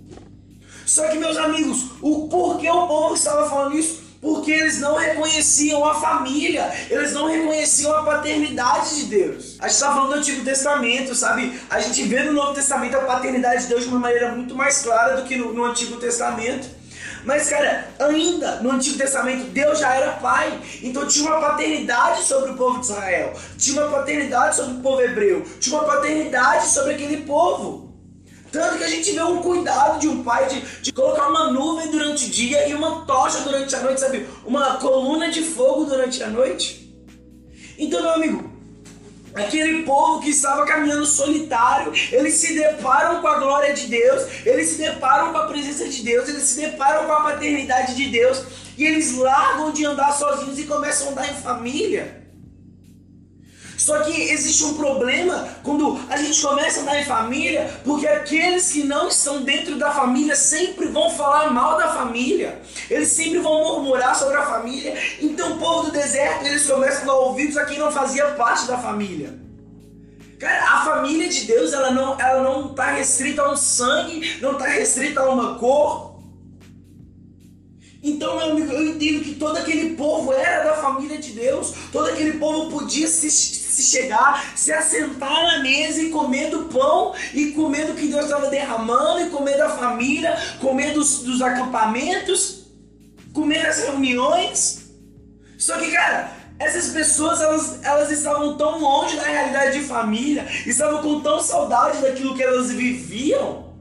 Só 0.85 1.07
que, 1.07 1.17
meus 1.17 1.37
amigos, 1.37 1.85
o 2.01 2.27
porquê 2.27 2.69
o 2.69 2.85
povo 2.85 3.15
estava 3.15 3.49
falando 3.49 3.77
isso? 3.77 4.01
Porque 4.21 4.51
eles 4.51 4.79
não 4.79 4.97
reconheciam 4.97 5.83
a 5.83 5.95
família, 5.95 6.71
eles 6.89 7.11
não 7.13 7.27
reconheciam 7.27 7.95
a 7.95 8.03
paternidade 8.03 8.97
de 8.97 9.05
Deus. 9.05 9.55
A 9.59 9.67
gente 9.67 9.75
está 9.75 9.93
falando 9.93 10.09
do 10.09 10.15
Antigo 10.15 10.43
Testamento, 10.43 11.15
sabe? 11.15 11.59
A 11.69 11.79
gente 11.79 12.03
vê 12.03 12.21
no 12.23 12.33
Novo 12.33 12.53
Testamento 12.53 12.97
a 12.97 13.01
paternidade 13.01 13.63
de 13.63 13.69
Deus 13.69 13.83
de 13.83 13.89
uma 13.89 13.99
maneira 13.99 14.31
muito 14.31 14.53
mais 14.53 14.83
clara 14.83 15.15
do 15.15 15.27
que 15.27 15.35
no, 15.35 15.53
no 15.53 15.65
Antigo 15.65 15.97
Testamento. 15.97 16.80
Mas, 17.23 17.49
cara, 17.49 17.87
ainda 17.99 18.57
no 18.57 18.71
Antigo 18.71 18.97
Testamento, 18.97 19.49
Deus 19.51 19.79
já 19.79 19.93
era 19.93 20.13
pai. 20.13 20.59
Então 20.81 21.07
tinha 21.07 21.29
uma 21.29 21.39
paternidade 21.39 22.23
sobre 22.23 22.51
o 22.51 22.55
povo 22.55 22.79
de 22.79 22.85
Israel. 22.85 23.33
Tinha 23.57 23.81
uma 23.81 23.97
paternidade 23.97 24.55
sobre 24.55 24.73
o 24.73 24.79
povo 24.79 25.01
hebreu. 25.01 25.45
Tinha 25.59 25.77
uma 25.77 25.85
paternidade 25.85 26.67
sobre 26.67 26.93
aquele 26.93 27.17
povo. 27.25 27.91
Tanto 28.51 28.77
que 28.77 28.83
a 28.83 28.89
gente 28.89 29.11
vê 29.11 29.23
um 29.23 29.41
cuidado 29.41 29.99
de 29.99 30.09
um 30.09 30.23
pai 30.23 30.45
de, 30.47 30.59
de 30.81 30.91
colocar 30.91 31.29
uma 31.29 31.51
nuvem 31.51 31.89
durante 31.89 32.25
o 32.25 32.29
dia 32.29 32.67
e 32.67 32.73
uma 32.73 33.05
tocha 33.05 33.39
durante 33.41 33.73
a 33.73 33.79
noite, 33.79 34.01
sabe? 34.01 34.27
Uma 34.45 34.75
coluna 34.75 35.29
de 35.29 35.41
fogo 35.41 35.85
durante 35.85 36.21
a 36.21 36.27
noite. 36.27 36.93
Então, 37.77 38.01
meu 38.01 38.11
amigo, 38.11 38.50
aquele 39.33 39.83
povo 39.83 40.21
que 40.21 40.29
estava 40.29 40.65
caminhando 40.65 41.05
solitário, 41.05 41.93
eles 42.11 42.35
se 42.35 42.53
deparam 42.53 43.21
com 43.21 43.27
a 43.27 43.39
glória 43.39 43.73
de 43.73 43.87
Deus, 43.87 44.23
eles 44.45 44.69
se 44.69 44.77
deparam 44.77 45.31
com 45.31 45.37
a 45.37 45.47
presença 45.47 45.87
de 45.87 46.03
Deus, 46.03 46.27
eles 46.27 46.43
se 46.43 46.61
deparam 46.61 47.05
com 47.05 47.13
a 47.13 47.21
paternidade 47.21 47.95
de 47.95 48.07
Deus 48.07 48.43
e 48.77 48.85
eles 48.85 49.17
largam 49.17 49.71
de 49.71 49.85
andar 49.85 50.11
sozinhos 50.11 50.59
e 50.59 50.63
começam 50.63 51.09
a 51.09 51.11
andar 51.11 51.29
em 51.29 51.35
família. 51.35 52.20
Só 53.81 53.97
que 54.01 54.11
existe 54.11 54.63
um 54.63 54.75
problema 54.75 55.47
quando 55.63 55.99
a 56.07 56.15
gente 56.15 56.39
começa 56.39 56.79
a 56.79 56.83
andar 56.83 57.01
em 57.01 57.03
família, 57.03 57.81
porque 57.83 58.05
aqueles 58.07 58.71
que 58.71 58.83
não 58.83 59.07
estão 59.07 59.41
dentro 59.41 59.75
da 59.79 59.89
família 59.89 60.35
sempre 60.35 60.85
vão 60.85 61.09
falar 61.09 61.51
mal 61.51 61.79
da 61.79 61.87
família, 61.87 62.61
eles 62.91 63.07
sempre 63.07 63.39
vão 63.39 63.57
murmurar 63.57 64.15
sobre 64.15 64.37
a 64.37 64.45
família. 64.45 64.95
Então, 65.19 65.53
o 65.53 65.57
povo 65.57 65.85
do 65.85 65.91
deserto, 65.93 66.45
eles 66.45 66.67
começam 66.67 67.01
a 67.01 67.05
dar 67.05 67.13
ouvidos 67.15 67.57
a 67.57 67.65
quem 67.65 67.79
não 67.79 67.91
fazia 67.91 68.27
parte 68.33 68.67
da 68.67 68.77
família. 68.77 69.33
Cara, 70.37 70.63
a 70.63 70.85
família 70.85 71.27
de 71.27 71.45
Deus, 71.45 71.73
ela 71.73 71.89
não 71.89 72.19
ela 72.19 72.43
não 72.43 72.69
está 72.69 72.91
restrita 72.91 73.41
a 73.41 73.51
um 73.51 73.57
sangue, 73.57 74.37
não 74.41 74.51
está 74.51 74.67
restrita 74.67 75.21
a 75.21 75.29
uma 75.31 75.55
cor. 75.57 76.11
Então, 78.03 78.37
meu 78.37 78.51
amigo, 78.51 78.71
eu 78.71 78.87
entendo 78.89 79.23
que 79.23 79.35
todo 79.35 79.57
aquele 79.57 79.95
povo 79.95 80.33
era 80.33 80.65
da 80.65 80.73
família 80.75 81.17
de 81.17 81.31
Deus, 81.31 81.73
todo 81.91 82.09
aquele 82.09 82.33
povo 82.33 82.71
podia 82.71 83.07
se 83.07 83.27
se 83.71 83.83
chegar, 83.83 84.53
se 84.55 84.71
assentar 84.71 85.43
na 85.43 85.59
mesa 85.59 86.01
e 86.01 86.09
comer 86.09 86.49
do 86.49 86.65
pão 86.65 87.13
e 87.33 87.51
comer 87.51 87.87
do 87.87 87.93
que 87.93 88.07
Deus 88.07 88.25
estava 88.25 88.49
derramando 88.49 89.21
e 89.21 89.29
comer 89.29 89.57
da 89.57 89.69
família, 89.69 90.37
comer 90.59 90.93
dos, 90.93 91.19
dos 91.19 91.41
acampamentos, 91.41 92.65
comer 93.33 93.63
das 93.63 93.79
reuniões. 93.79 94.91
Só 95.57 95.77
que, 95.77 95.91
cara, 95.91 96.31
essas 96.59 96.89
pessoas 96.89 97.41
elas, 97.41 97.79
elas 97.83 98.11
estavam 98.11 98.57
tão 98.57 98.79
longe 98.79 99.15
da 99.15 99.23
realidade 99.23 99.79
de 99.79 99.85
família, 99.85 100.45
estavam 100.65 101.01
com 101.01 101.21
tão 101.21 101.39
saudade 101.39 102.01
daquilo 102.01 102.35
que 102.35 102.43
elas 102.43 102.71
viviam. 102.71 103.71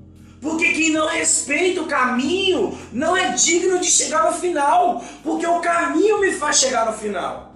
Porque 0.40 0.72
quem 0.72 0.90
não 0.90 1.06
respeita 1.06 1.82
o 1.82 1.86
caminho 1.86 2.78
não 2.92 3.14
é 3.14 3.30
digno 3.32 3.78
de 3.78 3.86
chegar 3.86 4.24
no 4.24 4.38
final. 4.38 5.04
Porque 5.22 5.46
o 5.46 5.60
caminho 5.60 6.18
me 6.18 6.32
faz 6.32 6.58
chegar 6.58 6.86
no 6.86 6.94
final. 6.94 7.49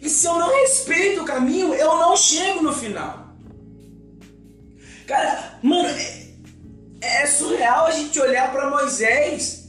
E 0.00 0.08
se 0.08 0.26
eu 0.26 0.34
não 0.34 0.54
respeito 0.60 1.22
o 1.22 1.24
caminho, 1.24 1.74
eu 1.74 1.96
não 1.96 2.16
chego 2.16 2.62
no 2.62 2.72
final. 2.72 3.28
Cara, 5.06 5.58
mano, 5.62 5.88
é, 5.88 6.28
é 7.00 7.26
surreal 7.26 7.86
a 7.86 7.90
gente 7.90 8.18
olhar 8.20 8.52
para 8.52 8.70
Moisés 8.70 9.68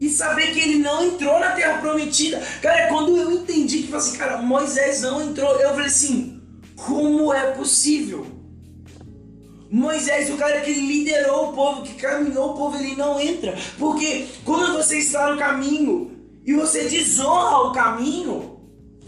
e 0.00 0.08
saber 0.08 0.52
que 0.52 0.60
ele 0.60 0.78
não 0.78 1.04
entrou 1.04 1.38
na 1.38 1.50
terra 1.50 1.78
prometida. 1.78 2.42
Cara, 2.62 2.88
quando 2.88 3.16
eu 3.16 3.32
entendi 3.32 3.82
que 3.82 3.94
assim, 3.94 4.16
cara, 4.16 4.38
Moisés 4.38 5.02
não 5.02 5.22
entrou, 5.22 5.56
eu 5.56 5.70
falei 5.70 5.86
assim: 5.86 6.40
como 6.74 7.32
é 7.32 7.50
possível? 7.52 8.26
Moisés, 9.70 10.30
o 10.30 10.36
cara 10.36 10.60
que 10.62 10.72
liderou 10.72 11.50
o 11.50 11.52
povo, 11.52 11.82
que 11.82 11.94
caminhou 11.94 12.50
o 12.50 12.56
povo, 12.56 12.76
ele 12.76 12.96
não 12.96 13.20
entra. 13.20 13.56
Porque 13.78 14.26
quando 14.44 14.76
você 14.76 14.98
está 14.98 15.30
no 15.30 15.38
caminho 15.38 16.10
e 16.44 16.54
você 16.54 16.88
desonra 16.88 17.68
o 17.68 17.72
caminho, 17.72 18.49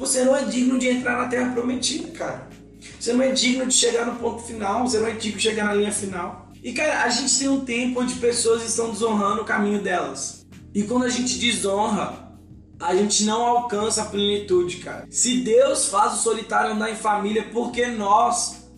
você 0.03 0.25
não 0.25 0.37
é 0.37 0.45
digno 0.45 0.79
de 0.81 0.89
entrar 0.89 1.17
na 1.17 1.29
terra 1.29 1.53
prometida, 1.53 2.09
cara. 2.09 2.49
Você 2.99 3.13
não 3.13 3.23
é 3.23 3.31
digno 3.31 3.67
de 3.67 3.75
chegar 3.75 4.05
no 4.05 4.17
ponto 4.17 4.43
final, 4.43 4.87
você 4.87 4.99
não 4.99 5.07
é 5.07 5.13
digno 5.13 5.39
de 5.39 5.43
chegar 5.45 5.65
na 5.65 5.75
linha 5.75 5.93
final. 5.93 6.51
E 6.63 6.73
cara, 6.73 7.05
a 7.05 7.09
gente 7.09 7.39
tem 7.39 7.49
um 7.49 7.65
tempo 7.65 8.01
onde 8.01 8.15
pessoas 8.17 8.65
estão 8.65 8.91
desonrando 8.91 9.43
o 9.43 9.45
caminho 9.45 9.81
delas. 9.81 10.45
E 10.75 10.83
quando 10.83 11.05
a 11.05 11.09
gente 11.09 11.39
desonra, 11.39 12.33
a 12.81 12.97
gente 12.97 13.25
não 13.25 13.43
alcança 13.47 14.03
a 14.03 14.07
plenitude, 14.07 14.79
cara. 14.79 15.07
Se 15.09 15.39
Deus 15.39 15.87
faz 15.87 16.15
o 16.15 16.23
solitário 16.23 16.73
andar 16.73 16.91
em 16.91 16.97
família, 16.97 17.49
por 17.53 17.71
que 17.71 17.87
nós 17.87 18.69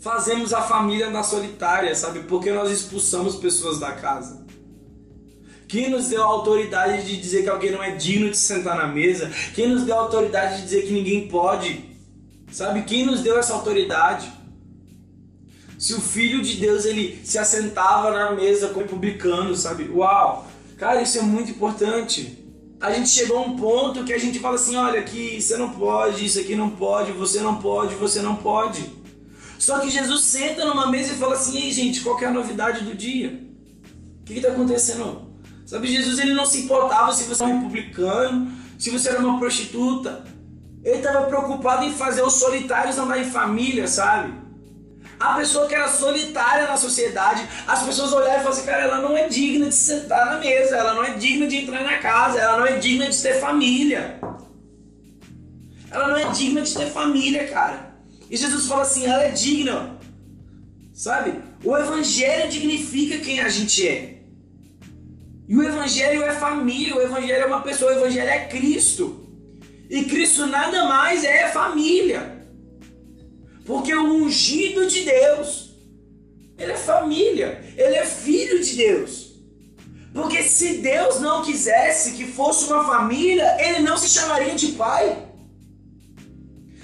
fazemos 0.00 0.52
a 0.52 0.62
família 0.62 1.08
andar 1.08 1.24
solitária, 1.24 1.94
sabe? 1.96 2.20
Porque 2.20 2.52
nós 2.52 2.70
expulsamos 2.70 3.34
pessoas 3.36 3.80
da 3.80 3.92
casa. 3.92 4.41
Quem 5.72 5.88
nos 5.88 6.08
deu 6.08 6.22
a 6.22 6.26
autoridade 6.26 7.06
de 7.06 7.16
dizer 7.16 7.44
que 7.44 7.48
alguém 7.48 7.70
não 7.70 7.82
é 7.82 7.92
digno 7.92 8.28
de 8.28 8.36
sentar 8.36 8.76
na 8.76 8.86
mesa? 8.86 9.30
Quem 9.54 9.68
nos 9.68 9.84
deu 9.84 9.96
a 9.96 10.00
autoridade 10.00 10.56
de 10.56 10.64
dizer 10.64 10.82
que 10.82 10.92
ninguém 10.92 11.28
pode? 11.28 11.82
Sabe? 12.52 12.82
Quem 12.82 13.06
nos 13.06 13.22
deu 13.22 13.38
essa 13.38 13.54
autoridade? 13.54 14.30
Se 15.78 15.94
o 15.94 16.00
Filho 16.02 16.42
de 16.42 16.56
Deus 16.56 16.84
ele 16.84 17.18
se 17.24 17.38
assentava 17.38 18.10
na 18.10 18.32
mesa 18.32 18.68
com 18.68 18.86
publicano, 18.86 19.56
sabe? 19.56 19.88
Uau! 19.88 20.46
Cara, 20.76 21.00
isso 21.00 21.16
é 21.16 21.22
muito 21.22 21.52
importante. 21.52 22.38
A 22.78 22.92
gente 22.92 23.08
chegou 23.08 23.38
a 23.38 23.40
um 23.40 23.56
ponto 23.56 24.04
que 24.04 24.12
a 24.12 24.18
gente 24.18 24.40
fala 24.40 24.56
assim: 24.56 24.76
olha, 24.76 25.00
aqui 25.00 25.40
você 25.40 25.56
não 25.56 25.70
pode, 25.70 26.22
isso 26.22 26.38
aqui 26.38 26.54
não 26.54 26.68
pode, 26.68 27.12
você 27.12 27.40
não 27.40 27.56
pode, 27.56 27.94
você 27.94 28.20
não 28.20 28.36
pode. 28.36 28.84
Só 29.58 29.78
que 29.78 29.88
Jesus 29.88 30.20
senta 30.20 30.66
numa 30.66 30.90
mesa 30.90 31.14
e 31.14 31.16
fala 31.16 31.32
assim: 31.32 31.56
ei, 31.62 31.72
gente, 31.72 32.02
qual 32.02 32.20
é 32.20 32.26
a 32.26 32.30
novidade 32.30 32.84
do 32.84 32.94
dia? 32.94 33.40
O 34.20 34.24
que 34.26 34.34
está 34.34 34.48
acontecendo? 34.48 35.31
Sabe, 35.72 35.88
Jesus 35.88 36.18
ele 36.18 36.34
não 36.34 36.44
se 36.44 36.64
importava 36.64 37.14
se 37.14 37.24
você 37.24 37.42
era 37.42 37.50
um 37.50 37.62
republicano, 37.62 38.52
se 38.78 38.90
você 38.90 39.08
era 39.08 39.20
uma 39.20 39.38
prostituta. 39.38 40.22
Ele 40.84 40.96
estava 40.96 41.24
preocupado 41.24 41.86
em 41.86 41.94
fazer 41.94 42.20
os 42.20 42.34
solitários 42.34 42.98
andar 42.98 43.18
em 43.18 43.24
família, 43.24 43.88
sabe? 43.88 44.34
A 45.18 45.32
pessoa 45.32 45.66
que 45.66 45.74
era 45.74 45.88
solitária 45.88 46.66
na 46.66 46.76
sociedade, 46.76 47.48
as 47.66 47.84
pessoas 47.84 48.12
olharam 48.12 48.34
e 48.34 48.42
falaram 48.42 48.50
assim, 48.50 48.66
cara, 48.66 48.82
ela 48.82 49.00
não 49.00 49.16
é 49.16 49.28
digna 49.28 49.70
de 49.70 49.74
sentar 49.74 50.26
na 50.26 50.40
mesa, 50.40 50.76
ela 50.76 50.92
não 50.92 51.04
é 51.04 51.14
digna 51.14 51.46
de 51.46 51.56
entrar 51.56 51.82
na 51.82 51.96
casa, 51.96 52.38
ela 52.38 52.58
não 52.58 52.66
é 52.66 52.76
digna 52.76 53.08
de 53.08 53.22
ter 53.22 53.40
família. 53.40 54.20
Ela 55.90 56.08
não 56.08 56.16
é 56.18 56.30
digna 56.32 56.60
de 56.60 56.74
ter 56.74 56.90
família, 56.90 57.48
cara. 57.48 57.94
E 58.30 58.36
Jesus 58.36 58.66
fala 58.66 58.82
assim, 58.82 59.06
ela 59.06 59.22
é 59.22 59.30
digna. 59.30 59.98
Sabe? 60.92 61.40
O 61.64 61.74
evangelho 61.78 62.50
dignifica 62.50 63.16
quem 63.24 63.40
a 63.40 63.48
gente 63.48 63.88
é. 63.88 64.11
E 65.52 65.54
o 65.54 65.62
Evangelho 65.62 66.22
é 66.22 66.32
família, 66.32 66.96
o 66.96 67.02
Evangelho 67.02 67.42
é 67.42 67.46
uma 67.46 67.60
pessoa, 67.60 67.92
o 67.92 67.98
Evangelho 67.98 68.30
é 68.30 68.46
Cristo. 68.46 69.28
E 69.90 70.04
Cristo 70.04 70.46
nada 70.46 70.86
mais 70.86 71.24
é 71.24 71.46
família. 71.48 72.42
Porque 73.66 73.94
o 73.94 74.14
ungido 74.14 74.86
de 74.86 75.02
Deus, 75.02 75.74
ele 76.56 76.72
é 76.72 76.76
família, 76.76 77.62
ele 77.76 77.96
é 77.96 78.06
filho 78.06 78.64
de 78.64 78.76
Deus. 78.76 79.32
Porque 80.14 80.42
se 80.42 80.78
Deus 80.78 81.20
não 81.20 81.42
quisesse 81.42 82.12
que 82.12 82.24
fosse 82.24 82.72
uma 82.72 82.86
família, 82.86 83.54
ele 83.60 83.80
não 83.80 83.98
se 83.98 84.08
chamaria 84.08 84.54
de 84.54 84.68
pai. 84.68 85.31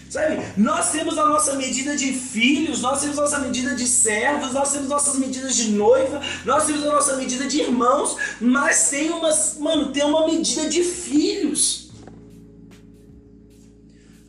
Sabe? 0.09 0.43
Nós 0.57 0.91
temos 0.91 1.19
a 1.19 1.27
nossa 1.27 1.55
medida 1.55 1.95
de 1.95 2.13
filhos, 2.13 2.81
nós 2.81 3.01
temos 3.01 3.19
a 3.19 3.23
nossa 3.23 3.39
medida 3.41 3.75
de 3.75 3.87
servos, 3.87 4.53
nós 4.53 4.73
temos 4.73 4.89
nossas 4.89 5.19
medidas 5.19 5.55
de 5.55 5.71
noiva, 5.73 6.21
nós 6.47 6.65
temos 6.65 6.83
a 6.85 6.93
nossa 6.93 7.17
medida 7.17 7.47
de 7.47 7.61
irmãos, 7.61 8.17
mas 8.41 8.89
tem 8.89 9.11
umas, 9.11 9.59
mano, 9.59 9.93
tem 9.93 10.05
uma 10.05 10.27
medida 10.27 10.69
de 10.69 10.83
filhos. 10.83 11.91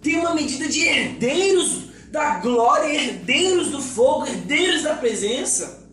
Tem 0.01 0.17
uma 0.17 0.35
medida 0.35 0.67
de 0.67 0.81
herdeiros 0.81 1.89
da 2.11 2.39
glória, 2.39 2.93
herdeiros 2.93 3.69
do 3.69 3.81
fogo, 3.81 4.25
herdeiros 4.25 4.83
da 4.83 4.95
presença. 4.95 5.87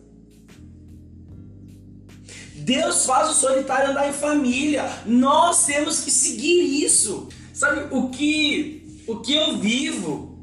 Deus 2.55 3.05
faz 3.05 3.29
o 3.29 3.33
solitário 3.33 3.91
andar 3.91 4.09
em 4.09 4.13
família. 4.13 4.89
Nós 5.05 5.65
temos 5.65 6.01
que 6.01 6.11
seguir 6.11 6.83
isso. 6.83 7.29
Sabe 7.53 7.87
o 7.91 8.09
que 8.09 8.86
o 9.07 9.17
que 9.17 9.33
eu 9.33 9.57
vivo 9.57 10.37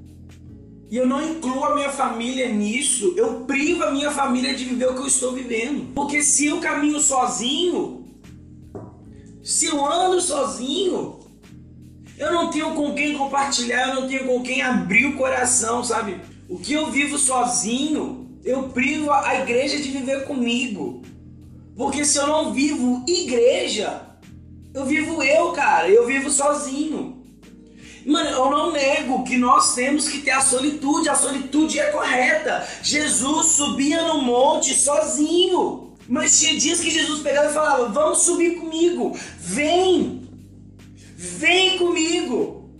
e 0.90 0.96
eu 0.96 1.06
não 1.06 1.22
incluo 1.22 1.64
a 1.64 1.74
minha 1.74 1.90
família 1.90 2.48
nisso, 2.48 3.14
eu 3.16 3.40
privo 3.40 3.82
a 3.84 3.90
minha 3.90 4.10
família 4.10 4.54
de 4.54 4.64
viver 4.64 4.90
o 4.90 4.94
que 4.94 5.00
eu 5.00 5.06
estou 5.06 5.32
vivendo. 5.32 5.92
Porque 5.92 6.22
se 6.22 6.46
eu 6.46 6.60
caminho 6.60 7.00
sozinho, 7.00 8.04
se 9.42 9.66
eu 9.66 9.84
ando 9.84 10.20
sozinho, 10.20 11.18
eu 12.16 12.32
não 12.32 12.48
tenho 12.48 12.74
com 12.74 12.94
quem 12.94 13.18
compartilhar, 13.18 13.88
eu 13.88 14.02
não 14.02 14.08
tenho 14.08 14.24
com 14.24 14.42
quem 14.42 14.62
abrir 14.62 15.06
o 15.06 15.16
coração, 15.16 15.82
sabe? 15.82 16.20
O 16.48 16.58
que 16.58 16.72
eu 16.72 16.90
vivo 16.90 17.18
sozinho, 17.18 18.38
eu 18.44 18.68
privo 18.68 19.10
a 19.10 19.40
igreja 19.40 19.78
de 19.78 19.90
viver 19.90 20.24
comigo. 20.26 21.02
Porque 21.76 22.04
se 22.04 22.18
eu 22.18 22.26
não 22.28 22.52
vivo 22.52 23.02
igreja, 23.08 24.00
eu 24.72 24.84
vivo 24.86 25.22
eu, 25.22 25.50
cara, 25.52 25.88
eu 25.88 26.06
vivo 26.06 26.30
sozinho. 26.30 27.23
Mano, 28.06 28.28
eu 28.28 28.50
não 28.50 28.72
nego 28.72 29.24
que 29.24 29.38
nós 29.38 29.74
temos 29.74 30.08
que 30.08 30.18
ter 30.18 30.32
a 30.32 30.40
solitude, 30.40 31.08
a 31.08 31.14
solitude 31.14 31.78
é 31.78 31.90
correta. 31.90 32.66
Jesus 32.82 33.46
subia 33.52 34.02
no 34.02 34.20
monte 34.20 34.74
sozinho. 34.74 35.94
Mas 36.06 36.38
tinha 36.38 36.58
dias 36.58 36.80
que 36.80 36.90
Jesus 36.90 37.22
pegava 37.22 37.50
e 37.50 37.54
falava: 37.54 37.88
Vamos 37.88 38.18
subir 38.18 38.56
comigo, 38.56 39.18
vem, 39.38 40.28
vem 41.16 41.78
comigo. 41.78 42.70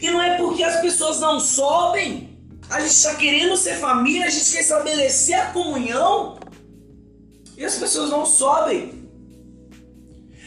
E 0.00 0.10
não 0.10 0.22
é 0.22 0.36
porque 0.36 0.62
as 0.62 0.80
pessoas 0.80 1.20
não 1.20 1.40
sobem 1.40 2.38
A 2.68 2.80
gente 2.80 2.92
está 2.92 3.14
querendo 3.14 3.56
ser 3.56 3.76
família, 3.76 4.26
a 4.26 4.30
gente 4.30 4.50
quer 4.52 4.60
estabelecer 4.60 5.34
a 5.38 5.50
comunhão 5.52 6.38
e 7.56 7.64
as 7.64 7.76
pessoas 7.76 8.10
não 8.10 8.26
sobem. 8.26 9.06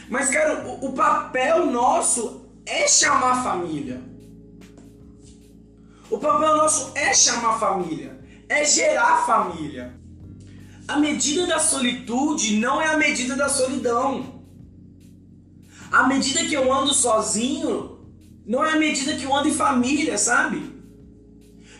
Mas, 0.09 0.29
cara, 0.29 0.67
o, 0.67 0.87
o 0.87 0.93
papel 0.93 1.67
nosso 1.67 2.38
é 2.69 2.87
chamar 2.87 3.43
família. 3.43 4.01
O 6.09 6.17
papel 6.17 6.57
nosso 6.57 6.91
é 6.95 7.13
chamar 7.13 7.59
família, 7.59 8.19
é 8.47 8.63
gerar 8.63 9.25
família. 9.25 9.93
A 10.87 10.97
medida 10.97 11.45
da 11.45 11.59
solitude 11.59 12.57
não 12.57 12.81
é 12.81 12.87
a 12.87 12.97
medida 12.97 13.35
da 13.35 13.49
solidão. 13.49 14.39
A 15.91 16.07
medida 16.07 16.45
que 16.45 16.53
eu 16.53 16.71
ando 16.71 16.93
sozinho 16.93 17.99
não 18.45 18.63
é 18.63 18.73
a 18.73 18.75
medida 18.75 19.15
que 19.15 19.23
eu 19.23 19.35
ando 19.35 19.49
em 19.49 19.53
família, 19.53 20.17
sabe? 20.17 20.79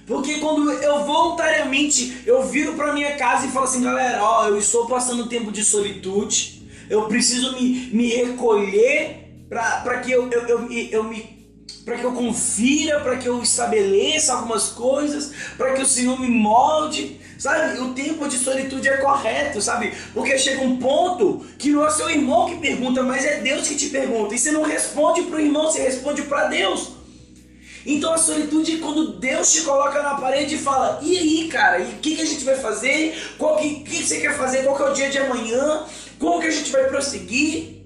Porque 0.05 0.39
quando 0.39 0.71
eu 0.71 1.05
voluntariamente 1.05 2.23
eu 2.25 2.47
viro 2.47 2.73
para 2.73 2.93
minha 2.93 3.15
casa 3.15 3.45
e 3.45 3.51
falo 3.51 3.65
assim, 3.65 3.83
galera, 3.83 4.23
ó, 4.23 4.47
eu 4.47 4.57
estou 4.57 4.87
passando 4.87 5.23
um 5.23 5.27
tempo 5.27 5.51
de 5.51 5.63
solitude, 5.63 6.67
eu 6.89 7.07
preciso 7.07 7.53
me, 7.53 7.91
me 7.93 8.07
recolher 8.07 9.28
para 9.49 9.99
que 9.99 10.11
eu, 10.11 10.29
eu, 10.29 10.47
eu, 10.47 10.71
eu 10.71 11.03
me 11.03 11.39
para 11.85 11.97
que 11.97 12.03
eu 12.03 12.11
confira, 12.11 12.99
para 12.99 13.17
que 13.17 13.27
eu 13.27 13.41
estabeleça 13.41 14.33
algumas 14.33 14.69
coisas, 14.69 15.31
para 15.57 15.73
que 15.73 15.81
o 15.81 15.85
Senhor 15.85 16.19
me 16.19 16.27
molde, 16.27 17.19
sabe? 17.37 17.79
O 17.79 17.93
tempo 17.93 18.27
de 18.27 18.37
solitude 18.37 18.87
é 18.87 18.97
correto, 18.97 19.59
sabe? 19.59 19.93
Porque 20.13 20.37
chega 20.37 20.61
um 20.61 20.77
ponto 20.77 21.43
que 21.57 21.69
não 21.69 21.85
é 21.85 21.89
seu 21.89 22.09
irmão 22.09 22.47
que 22.47 22.57
pergunta, 22.57 23.01
mas 23.01 23.25
é 23.25 23.39
Deus 23.39 23.67
que 23.67 23.75
te 23.75 23.87
pergunta. 23.89 24.35
E 24.35 24.37
você 24.37 24.51
não 24.51 24.61
responde 24.61 25.23
para 25.23 25.37
o 25.37 25.39
irmão, 25.39 25.63
você 25.63 25.81
responde 25.81 26.21
para 26.23 26.47
Deus. 26.47 26.91
Então 27.85 28.13
a 28.13 28.17
solitude 28.17 28.75
é 28.75 28.79
quando 28.79 29.19
Deus 29.19 29.51
te 29.51 29.61
coloca 29.61 30.03
na 30.03 30.15
parede 30.15 30.55
e 30.55 30.57
fala: 30.59 30.99
e 31.01 31.17
aí, 31.17 31.47
cara, 31.47 31.79
e 31.79 31.93
o 31.93 31.97
que, 31.97 32.15
que 32.15 32.21
a 32.21 32.25
gente 32.25 32.43
vai 32.43 32.55
fazer? 32.55 33.17
O 33.39 33.55
que, 33.55 33.79
que 33.79 34.03
você 34.03 34.19
quer 34.19 34.37
fazer? 34.37 34.63
Qual 34.63 34.75
que 34.75 34.83
é 34.83 34.89
o 34.91 34.93
dia 34.93 35.09
de 35.09 35.17
amanhã? 35.17 35.85
Como 36.19 36.39
que 36.39 36.47
a 36.47 36.51
gente 36.51 36.71
vai 36.71 36.83
prosseguir? 36.83 37.78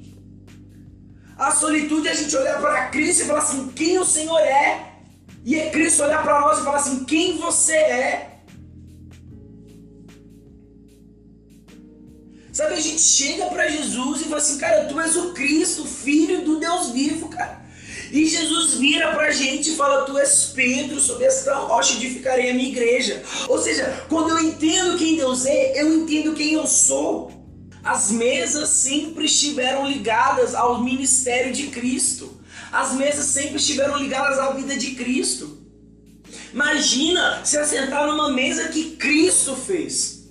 A 1.43 1.51
solitude 1.51 2.07
é 2.07 2.11
a 2.11 2.15
gente 2.15 2.33
olhar 2.37 2.61
para 2.61 2.87
Cristo 2.87 3.23
e 3.23 3.25
falar 3.25 3.39
assim: 3.39 3.67
quem 3.75 3.99
o 3.99 4.05
Senhor 4.05 4.39
é? 4.39 4.93
E 5.43 5.59
é 5.59 5.69
Cristo 5.71 6.01
olhar 6.01 6.23
para 6.23 6.39
nós 6.39 6.59
e 6.59 6.63
falar 6.63 6.77
assim: 6.77 7.03
quem 7.03 7.37
você 7.37 7.73
é? 7.73 8.39
Sabe, 12.53 12.75
a 12.75 12.79
gente 12.79 13.01
chega 13.01 13.47
para 13.47 13.67
Jesus 13.67 14.21
e 14.21 14.23
fala 14.23 14.37
assim: 14.37 14.57
cara, 14.57 14.85
tu 14.85 14.97
és 15.01 15.17
o 15.17 15.33
Cristo, 15.33 15.83
filho 15.83 16.45
do 16.45 16.61
Deus 16.61 16.91
vivo, 16.91 17.27
cara. 17.27 17.61
E 18.09 18.25
Jesus 18.25 18.75
vira 18.75 19.11
pra 19.13 19.29
gente 19.31 19.71
e 19.71 19.75
fala: 19.75 20.05
Tu 20.05 20.17
és 20.17 20.53
Pedro, 20.55 20.97
sobre 21.01 21.25
esta 21.25 21.55
rocha 21.55 21.95
edificarei 21.95 22.51
a 22.51 22.53
minha 22.53 22.69
igreja. 22.69 23.21
Ou 23.49 23.59
seja, 23.59 24.05
quando 24.07 24.29
eu 24.29 24.39
entendo 24.39 24.97
quem 24.97 25.17
Deus 25.17 25.45
é, 25.45 25.81
eu 25.81 25.93
entendo 25.93 26.35
quem 26.35 26.53
eu 26.53 26.65
sou. 26.65 27.42
As 27.83 28.11
mesas 28.11 28.69
sempre 28.69 29.25
estiveram 29.25 29.85
ligadas 29.85 30.55
ao 30.55 30.81
ministério 30.81 31.51
de 31.51 31.67
Cristo. 31.67 32.39
As 32.71 32.93
mesas 32.93 33.25
sempre 33.25 33.57
estiveram 33.57 33.97
ligadas 33.97 34.39
à 34.39 34.51
vida 34.51 34.75
de 34.77 34.91
Cristo. 34.91 35.57
Imagina 36.53 37.43
se 37.43 37.57
assentar 37.57 38.07
numa 38.07 38.31
mesa 38.31 38.69
que 38.69 38.95
Cristo 38.95 39.55
fez. 39.55 40.23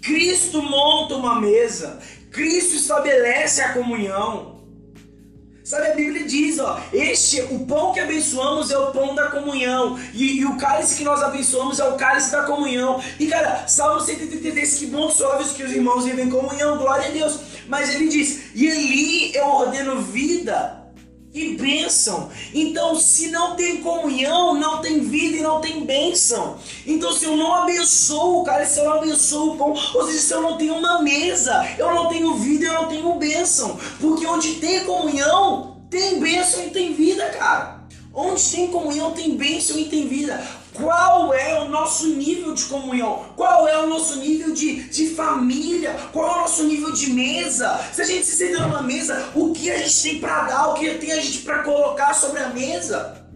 Cristo 0.00 0.62
monta 0.62 1.16
uma 1.16 1.40
mesa. 1.40 2.00
Cristo 2.30 2.76
estabelece 2.76 3.60
a 3.60 3.72
comunhão. 3.72 4.57
Sabe, 5.68 5.88
a 5.88 5.94
Bíblia 5.94 6.24
diz, 6.24 6.58
ó, 6.58 6.80
este, 6.94 7.42
o 7.42 7.58
pão 7.66 7.92
que 7.92 8.00
abençoamos 8.00 8.70
é 8.70 8.78
o 8.78 8.90
pão 8.90 9.14
da 9.14 9.26
comunhão, 9.26 10.00
e, 10.14 10.38
e 10.38 10.46
o 10.46 10.56
cálice 10.56 10.96
que 10.96 11.04
nós 11.04 11.22
abençoamos 11.22 11.78
é 11.78 11.86
o 11.86 11.92
cálice 11.92 12.32
da 12.32 12.44
comunhão. 12.44 12.98
E 13.20 13.26
cara, 13.26 13.68
Salmo 13.68 14.00
133, 14.00 14.78
que 14.78 14.86
bons 14.86 15.12
suaves 15.12 15.50
que 15.50 15.62
os 15.62 15.70
irmãos 15.70 16.06
vivem 16.06 16.24
em 16.24 16.30
comunhão, 16.30 16.78
glória 16.78 17.08
a 17.08 17.10
Deus. 17.10 17.40
Mas 17.68 17.94
ele 17.94 18.08
diz, 18.08 18.44
e 18.54 18.66
ali 18.66 19.36
eu 19.36 19.44
ordeno 19.44 20.00
vida 20.00 20.77
que 21.32 21.56
bênção! 21.56 22.30
Então, 22.54 22.94
se 22.94 23.30
não 23.30 23.54
tem 23.54 23.82
comunhão, 23.82 24.54
não 24.54 24.80
tem 24.80 25.00
vida 25.00 25.36
e 25.36 25.42
não 25.42 25.60
tem 25.60 25.84
bênção. 25.84 26.58
Então, 26.86 27.12
se 27.12 27.26
eu 27.26 27.36
não 27.36 27.54
abençoo 27.54 28.40
o 28.40 28.44
cara, 28.44 28.64
se 28.64 28.80
eu 28.80 28.84
não 28.84 28.94
abençoo 28.94 29.54
o 29.54 29.56
pão, 29.56 29.74
ou 29.94 30.06
seja, 30.06 30.18
se 30.18 30.32
eu 30.32 30.42
não 30.42 30.56
tenho 30.56 30.74
uma 30.74 31.02
mesa, 31.02 31.66
eu 31.78 31.94
não 31.94 32.08
tenho 32.08 32.34
vida 32.34 32.64
e 32.64 32.68
eu 32.68 32.74
não 32.74 32.88
tenho 32.88 33.14
bênção. 33.14 33.78
Porque 34.00 34.26
onde 34.26 34.54
tem 34.54 34.84
comunhão, 34.84 35.82
tem 35.90 36.18
bênção 36.18 36.64
e 36.64 36.70
tem 36.70 36.94
vida, 36.94 37.26
cara. 37.30 37.78
Onde 38.12 38.42
tem 38.50 38.68
comunhão, 38.68 39.12
tem 39.12 39.36
bênção 39.36 39.78
e 39.78 39.84
tem 39.84 40.08
vida. 40.08 40.42
Qual 40.80 41.34
é 41.34 41.60
o 41.60 41.68
nosso 41.68 42.06
nível 42.06 42.54
de 42.54 42.64
comunhão? 42.64 43.26
Qual 43.34 43.66
é 43.66 43.76
o 43.78 43.88
nosso 43.88 44.20
nível 44.20 44.52
de, 44.54 44.84
de 44.88 45.08
família? 45.08 45.94
Qual 46.12 46.26
é 46.28 46.32
o 46.34 46.40
nosso 46.42 46.64
nível 46.64 46.92
de 46.92 47.10
mesa? 47.10 47.84
Se 47.92 48.00
a 48.00 48.04
gente 48.04 48.24
se 48.24 48.36
senta 48.36 48.62
numa 48.62 48.82
mesa, 48.82 49.30
o 49.34 49.52
que 49.52 49.70
a 49.70 49.78
gente 49.78 50.02
tem 50.02 50.20
para 50.20 50.42
dar? 50.44 50.68
O 50.68 50.74
que 50.74 50.94
tem 50.94 51.10
a 51.10 51.20
gente 51.20 51.38
para 51.38 51.64
colocar 51.64 52.14
sobre 52.14 52.40
a 52.40 52.50
mesa? 52.50 53.26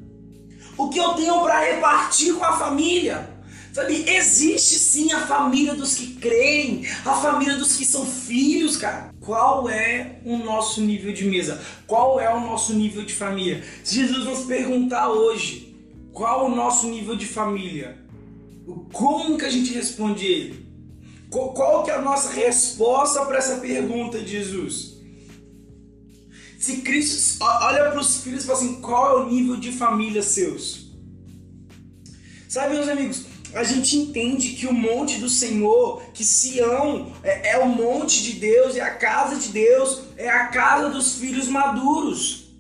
O 0.78 0.88
que 0.88 0.98
eu 0.98 1.14
tenho 1.14 1.42
para 1.42 1.60
repartir 1.60 2.32
com 2.34 2.44
a 2.44 2.56
família? 2.56 3.28
Sabe, 3.72 4.04
existe 4.06 4.78
sim 4.78 5.12
a 5.12 5.26
família 5.26 5.74
dos 5.74 5.94
que 5.94 6.14
creem, 6.16 6.86
a 7.06 7.14
família 7.14 7.56
dos 7.56 7.74
que 7.74 7.86
são 7.86 8.04
filhos, 8.04 8.76
cara. 8.76 9.10
Qual 9.18 9.68
é 9.68 10.20
o 10.24 10.36
nosso 10.36 10.82
nível 10.82 11.12
de 11.12 11.24
mesa? 11.24 11.60
Qual 11.86 12.20
é 12.20 12.32
o 12.32 12.40
nosso 12.40 12.74
nível 12.74 13.02
de 13.02 13.14
família? 13.14 13.64
Se 13.82 13.96
Jesus 13.96 14.26
nos 14.26 14.40
perguntar 14.44 15.08
hoje, 15.08 15.71
qual 16.12 16.46
o 16.46 16.54
nosso 16.54 16.88
nível 16.88 17.16
de 17.16 17.26
família? 17.26 17.98
Como 18.92 19.38
que 19.38 19.44
a 19.44 19.50
gente 19.50 19.72
responde 19.72 20.26
ele? 20.26 20.66
Qual 21.30 21.82
que 21.82 21.90
é 21.90 21.94
a 21.94 22.02
nossa 22.02 22.30
resposta 22.30 23.24
para 23.24 23.38
essa 23.38 23.56
pergunta 23.56 24.18
de 24.18 24.30
Jesus? 24.30 24.92
Se 26.58 26.82
Cristo 26.82 27.42
olha 27.42 27.90
para 27.90 27.98
os 27.98 28.18
filhos 28.18 28.44
e 28.44 28.46
fala 28.46 28.58
assim, 28.58 28.80
qual 28.80 29.18
é 29.18 29.22
o 29.22 29.30
nível 29.30 29.56
de 29.56 29.72
família 29.72 30.22
seus? 30.22 30.92
Sabe, 32.48 32.74
meus 32.74 32.88
amigos, 32.88 33.24
a 33.54 33.64
gente 33.64 33.96
entende 33.96 34.50
que 34.50 34.66
o 34.66 34.72
monte 34.72 35.18
do 35.18 35.28
Senhor, 35.28 36.02
que 36.12 36.24
Sião 36.24 37.12
é, 37.22 37.52
é 37.52 37.58
o 37.58 37.66
monte 37.66 38.22
de 38.22 38.34
Deus, 38.34 38.76
é 38.76 38.80
a 38.82 38.94
casa 38.94 39.36
de 39.36 39.48
Deus, 39.48 40.02
é 40.16 40.28
a 40.28 40.48
casa 40.48 40.90
dos 40.90 41.16
filhos 41.16 41.48
maduros. 41.48 42.51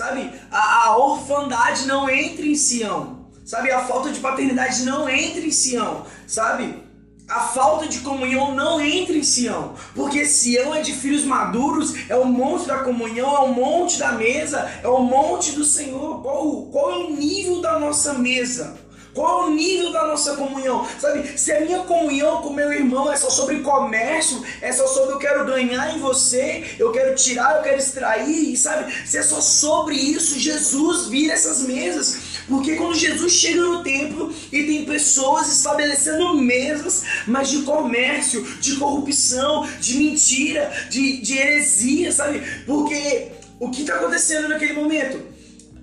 Sabe? 0.00 0.32
A, 0.50 0.86
a 0.86 0.96
orfandade 0.96 1.86
não 1.86 2.08
entra 2.08 2.46
em 2.46 2.54
Sião. 2.54 3.26
Sabe? 3.44 3.70
A 3.70 3.80
falta 3.80 4.10
de 4.10 4.18
paternidade 4.18 4.82
não 4.84 5.06
entra 5.10 5.42
em 5.42 5.50
Sião. 5.50 6.06
Sabe? 6.26 6.82
A 7.28 7.40
falta 7.40 7.86
de 7.86 7.98
comunhão 7.98 8.54
não 8.54 8.80
entra 8.80 9.14
em 9.14 9.22
Sião, 9.22 9.74
porque 9.94 10.24
Sião 10.24 10.74
é 10.74 10.80
de 10.80 10.94
filhos 10.94 11.22
maduros, 11.22 11.94
é 12.08 12.16
o 12.16 12.24
monte 12.24 12.66
da 12.66 12.78
comunhão, 12.78 13.36
é 13.36 13.40
o 13.40 13.54
monte 13.54 13.98
da 13.98 14.12
mesa, 14.12 14.68
é 14.82 14.88
o 14.88 15.02
monte 15.02 15.52
do 15.52 15.64
Senhor. 15.64 16.22
Qual, 16.22 16.62
qual 16.72 16.90
é 16.92 16.96
o 16.96 17.10
nível 17.10 17.60
da 17.60 17.78
nossa 17.78 18.14
mesa? 18.14 18.78
Qual 19.14 19.48
o 19.48 19.54
nível 19.54 19.92
da 19.92 20.06
nossa 20.06 20.36
comunhão? 20.36 20.86
Sabe, 20.98 21.38
se 21.38 21.52
a 21.52 21.60
minha 21.60 21.80
comunhão 21.80 22.42
com 22.42 22.52
meu 22.52 22.72
irmão 22.72 23.12
é 23.12 23.16
só 23.16 23.28
sobre 23.28 23.60
comércio, 23.60 24.42
é 24.60 24.72
só 24.72 24.86
sobre 24.86 25.14
eu 25.14 25.18
quero 25.18 25.44
ganhar 25.44 25.96
em 25.96 25.98
você, 25.98 26.76
eu 26.78 26.92
quero 26.92 27.14
tirar, 27.16 27.56
eu 27.56 27.62
quero 27.62 27.78
extrair, 27.78 28.56
sabe? 28.56 28.92
Se 29.06 29.18
é 29.18 29.22
só 29.22 29.40
sobre 29.40 29.96
isso, 29.96 30.38
Jesus 30.38 31.08
vira 31.08 31.34
essas 31.34 31.62
mesas. 31.62 32.30
Porque 32.48 32.76
quando 32.76 32.94
Jesus 32.94 33.32
chega 33.32 33.60
no 33.60 33.82
templo 33.82 34.32
e 34.52 34.64
tem 34.64 34.84
pessoas 34.84 35.48
estabelecendo 35.48 36.34
mesas, 36.34 37.04
mas 37.26 37.48
de 37.48 37.62
comércio, 37.62 38.42
de 38.60 38.76
corrupção, 38.76 39.68
de 39.80 39.96
mentira, 39.98 40.72
de, 40.88 41.20
de 41.20 41.38
heresia, 41.38 42.12
sabe? 42.12 42.42
Porque 42.66 43.28
o 43.58 43.70
que 43.70 43.82
está 43.82 43.96
acontecendo 43.96 44.48
naquele 44.48 44.72
momento? 44.72 45.20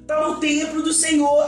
Está 0.01 0.25
no 0.25 0.39
templo 0.39 0.81
do 0.81 0.93
Senhor, 0.93 1.41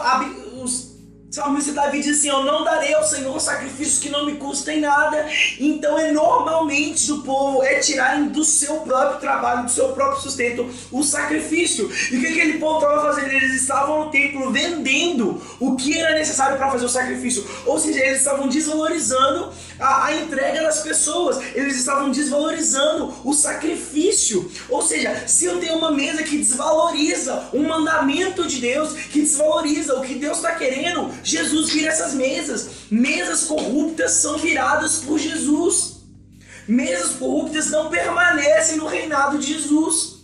Salmista 1.31 1.73
Davi 1.73 2.01
diz 2.01 2.17
assim: 2.17 2.29
Eu 2.29 2.43
não 2.43 2.63
darei 2.63 2.91
ao 2.93 3.03
Senhor 3.03 3.39
sacrifícios 3.39 3.99
que 3.99 4.09
não 4.09 4.25
me 4.25 4.37
custem 4.37 4.81
nada. 4.81 5.27
Então 5.59 5.97
é 5.99 6.11
normalmente 6.11 7.05
do 7.05 7.21
povo 7.21 7.61
é 7.61 7.75
tirarem 7.75 8.29
do 8.29 8.43
seu 8.43 8.77
próprio 8.77 9.19
trabalho, 9.19 9.65
do 9.65 9.71
seu 9.71 9.89
próprio 9.89 10.21
sustento, 10.21 10.67
o 10.91 11.03
sacrifício. 11.03 11.87
E 12.11 12.17
o 12.17 12.19
que 12.19 12.27
aquele 12.27 12.57
povo 12.57 12.79
estava 12.79 13.13
fazendo? 13.13 13.31
Eles 13.31 13.61
estavam 13.61 14.05
no 14.05 14.11
templo 14.11 14.51
vendendo 14.51 15.39
o 15.59 15.75
que 15.75 15.99
era 15.99 16.15
necessário 16.15 16.57
para 16.57 16.71
fazer 16.71 16.85
o 16.85 16.89
sacrifício. 16.89 17.47
Ou 17.67 17.77
seja, 17.77 18.03
eles 18.03 18.19
estavam 18.19 18.47
desvalorizando 18.47 19.53
a, 19.79 20.05
a 20.05 20.15
entrega 20.15 20.63
das 20.63 20.81
pessoas, 20.81 21.39
eles 21.53 21.77
estavam 21.77 22.09
desvalorizando 22.09 23.13
o 23.23 23.33
sacrifício. 23.33 24.51
Ou 24.67 24.81
seja, 24.81 25.27
se 25.27 25.45
eu 25.45 25.59
tenho 25.59 25.77
uma 25.77 25.91
mesa 25.91 26.23
que 26.23 26.37
desvaloriza 26.37 27.49
um 27.53 27.67
mandamento 27.67 28.47
de 28.47 28.59
Deus, 28.59 28.93
que 28.93 29.21
desvaloriza 29.21 29.95
o 29.95 30.01
que 30.01 30.15
Deus 30.15 30.37
está 30.37 30.55
querendo, 30.55 31.18
Jesus 31.23 31.69
vira 31.71 31.89
essas 31.89 32.13
mesas. 32.13 32.69
Mesas 32.89 33.43
corruptas 33.43 34.12
são 34.12 34.38
viradas 34.38 34.97
por 34.97 35.19
Jesus. 35.19 35.97
Mesas 36.67 37.12
corruptas 37.15 37.69
não 37.69 37.89
permanecem 37.89 38.77
no 38.77 38.88
reinado 38.88 39.39
de 39.39 39.53
Jesus. 39.53 40.19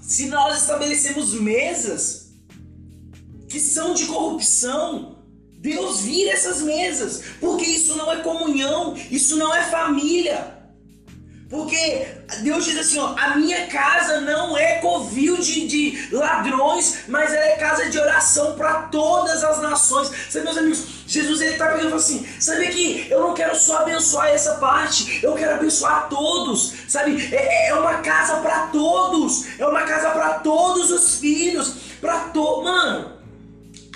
Se 0.00 0.26
nós 0.26 0.60
estabelecemos 0.62 1.34
mesas 1.34 2.30
que 3.48 3.58
são 3.58 3.94
de 3.94 4.06
corrupção, 4.06 5.16
Deus 5.58 6.02
vira 6.02 6.30
essas 6.30 6.62
mesas, 6.62 7.22
porque 7.40 7.64
isso 7.64 7.96
não 7.96 8.12
é 8.12 8.22
comunhão, 8.22 8.94
isso 9.10 9.36
não 9.36 9.52
é 9.54 9.64
família. 9.64 10.55
Porque 11.48 12.08
Deus 12.42 12.64
diz 12.64 12.76
assim, 12.76 12.98
ó, 12.98 13.14
a 13.16 13.36
minha 13.36 13.68
casa 13.68 14.20
não 14.20 14.58
é 14.58 14.78
covil 14.78 15.36
de, 15.36 15.68
de 15.68 16.08
ladrões, 16.10 17.04
mas 17.06 17.32
ela 17.32 17.44
é 17.44 17.56
casa 17.56 17.88
de 17.88 17.96
oração 17.96 18.56
para 18.56 18.82
todas 18.82 19.44
as 19.44 19.62
nações. 19.62 20.10
Sabe, 20.28 20.44
meus 20.44 20.58
amigos, 20.58 20.84
Jesus 21.06 21.40
ele 21.40 21.52
está 21.52 21.68
pegando 21.68 21.94
assim, 21.94 22.26
sabe 22.40 22.66
que 22.68 23.06
eu 23.08 23.20
não 23.20 23.32
quero 23.32 23.54
só 23.54 23.78
abençoar 23.78 24.28
essa 24.30 24.56
parte, 24.56 25.20
eu 25.22 25.34
quero 25.34 25.54
abençoar 25.54 26.08
todos, 26.08 26.72
sabe? 26.88 27.32
É, 27.32 27.68
é 27.68 27.74
uma 27.74 27.98
casa 27.98 28.40
para 28.40 28.66
todos, 28.66 29.46
é 29.56 29.64
uma 29.64 29.82
casa 29.82 30.10
para 30.10 30.40
todos 30.40 30.90
os 30.90 31.20
filhos, 31.20 31.74
para 32.00 32.18
todos, 32.30 32.64
mano. 32.64 33.15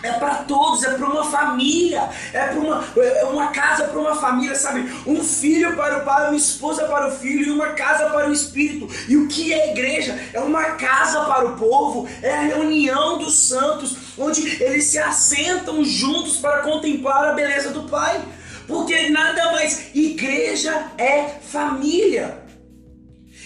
É 0.02 0.12
para 0.12 0.36
todos, 0.44 0.82
é 0.82 0.94
para 0.94 1.06
uma 1.06 1.30
família, 1.30 2.08
é 2.32 2.46
para 2.46 2.58
uma, 2.58 2.84
é 2.96 3.24
uma 3.24 3.48
casa 3.48 3.84
para 3.84 4.00
uma 4.00 4.16
família, 4.16 4.54
sabe? 4.54 4.90
Um 5.06 5.22
filho 5.22 5.76
para 5.76 5.98
o 5.98 6.04
pai, 6.04 6.28
uma 6.28 6.36
esposa 6.36 6.84
para 6.84 7.08
o 7.08 7.12
filho 7.12 7.48
e 7.48 7.50
uma 7.50 7.68
casa 7.68 8.08
para 8.10 8.28
o 8.28 8.32
espírito. 8.32 8.88
E 9.08 9.16
o 9.16 9.28
que 9.28 9.52
é 9.52 9.72
igreja? 9.72 10.18
É 10.32 10.40
uma 10.40 10.64
casa 10.72 11.24
para 11.24 11.46
o 11.46 11.56
povo, 11.56 12.08
é 12.22 12.32
a 12.32 12.40
reunião 12.40 13.18
dos 13.18 13.34
santos, 13.34 13.96
onde 14.16 14.62
eles 14.62 14.84
se 14.84 14.98
assentam 14.98 15.84
juntos 15.84 16.38
para 16.38 16.62
contemplar 16.62 17.24
a 17.28 17.32
beleza 17.32 17.70
do 17.70 17.82
Pai. 17.84 18.22
Porque 18.66 19.08
nada 19.10 19.52
mais, 19.52 19.94
igreja 19.94 20.92
é 20.96 21.24
família. 21.42 22.40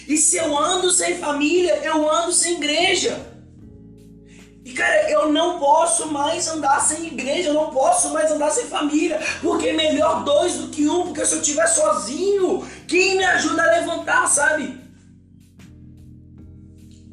E 0.07 0.17
se 0.17 0.37
eu 0.37 0.55
ando 0.55 0.91
sem 0.91 1.17
família, 1.17 1.79
eu 1.83 2.09
ando 2.09 2.31
sem 2.31 2.57
igreja. 2.57 3.34
E 4.65 4.73
cara, 4.73 5.11
eu 5.11 5.31
não 5.31 5.59
posso 5.59 6.11
mais 6.11 6.47
andar 6.47 6.81
sem 6.81 7.05
igreja, 7.05 7.49
eu 7.49 7.53
não 7.53 7.69
posso 7.69 8.11
mais 8.11 8.31
andar 8.31 8.49
sem 8.49 8.65
família, 8.65 9.19
porque 9.39 9.67
é 9.67 9.73
melhor 9.73 10.23
dois 10.23 10.55
do 10.55 10.69
que 10.69 10.89
um, 10.89 11.03
porque 11.03 11.23
se 11.23 11.35
eu 11.35 11.39
estiver 11.39 11.67
sozinho, 11.67 12.67
quem 12.87 13.15
me 13.15 13.23
ajuda 13.23 13.61
a 13.61 13.79
levantar, 13.79 14.27
sabe? 14.27 14.84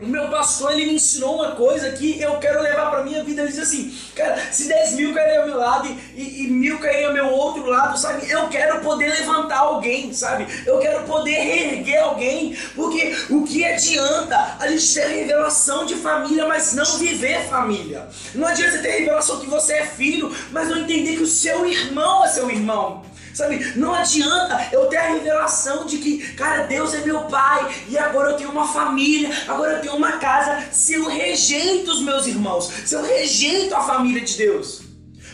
O 0.02 0.06
meu 0.08 0.28
pastor 0.28 0.72
ele 0.72 0.86
me 0.86 0.94
ensinou 0.94 1.36
uma 1.36 1.52
coisa 1.52 1.92
que 1.92 2.20
eu 2.20 2.36
quero 2.38 2.60
levar 2.60 2.90
para 2.90 3.04
minha 3.04 3.22
vida. 3.22 3.42
Ele 3.42 3.50
disse 3.50 3.62
assim: 3.62 3.98
Cara, 4.16 4.36
se 4.50 4.66
10 4.66 4.94
mil 4.94 5.14
caírem 5.14 5.38
ao 5.38 5.46
meu 5.46 5.56
lado 5.56 5.88
e, 6.16 6.44
e 6.44 6.48
mil 6.48 6.78
caírem 6.80 7.06
ao 7.06 7.12
meu 7.12 7.28
outro 7.28 7.64
lado, 7.66 7.96
sabe? 7.96 8.28
Eu 8.28 8.48
quero 8.48 8.80
poder 8.80 9.10
levantar 9.10 9.58
alguém, 9.58 10.12
sabe? 10.12 10.46
Eu 10.66 10.78
quero 10.80 11.04
poder 11.04 11.36
reerguer 11.36 12.02
alguém. 12.02 12.56
Porque 12.74 13.16
o 13.30 13.44
que 13.44 13.64
adianta 13.64 14.56
a 14.58 14.66
gente 14.66 14.92
ter 14.92 15.06
revelação 15.06 15.86
de 15.86 15.94
família, 15.94 16.48
mas 16.48 16.72
não 16.72 16.98
viver 16.98 17.48
família? 17.48 18.08
Não 18.34 18.48
adianta 18.48 18.78
ter 18.78 18.90
revelação 18.90 19.38
que 19.38 19.46
você 19.46 19.74
é 19.74 19.86
filho, 19.86 20.34
mas 20.50 20.68
não 20.68 20.78
entender 20.78 21.16
que 21.16 21.22
o 21.22 21.28
seu 21.28 21.64
irmão 21.64 22.24
é 22.24 22.28
seu 22.28 22.50
irmão. 22.50 23.11
Sabe, 23.34 23.72
não 23.76 23.94
adianta 23.94 24.68
eu 24.72 24.86
ter 24.86 24.98
a 24.98 25.12
revelação 25.12 25.86
de 25.86 25.98
que, 25.98 26.32
cara, 26.34 26.64
Deus 26.64 26.92
é 26.92 26.98
meu 26.98 27.22
pai 27.22 27.74
e 27.88 27.96
agora 27.96 28.32
eu 28.32 28.36
tenho 28.36 28.50
uma 28.50 28.68
família, 28.68 29.30
agora 29.48 29.74
eu 29.74 29.80
tenho 29.80 29.96
uma 29.96 30.12
casa, 30.12 30.66
se 30.70 30.94
eu 30.94 31.08
rejeito 31.08 31.90
os 31.90 32.02
meus 32.02 32.26
irmãos, 32.26 32.70
se 32.84 32.94
eu 32.94 33.02
rejeito 33.02 33.74
a 33.74 33.80
família 33.80 34.22
de 34.22 34.36
Deus. 34.36 34.91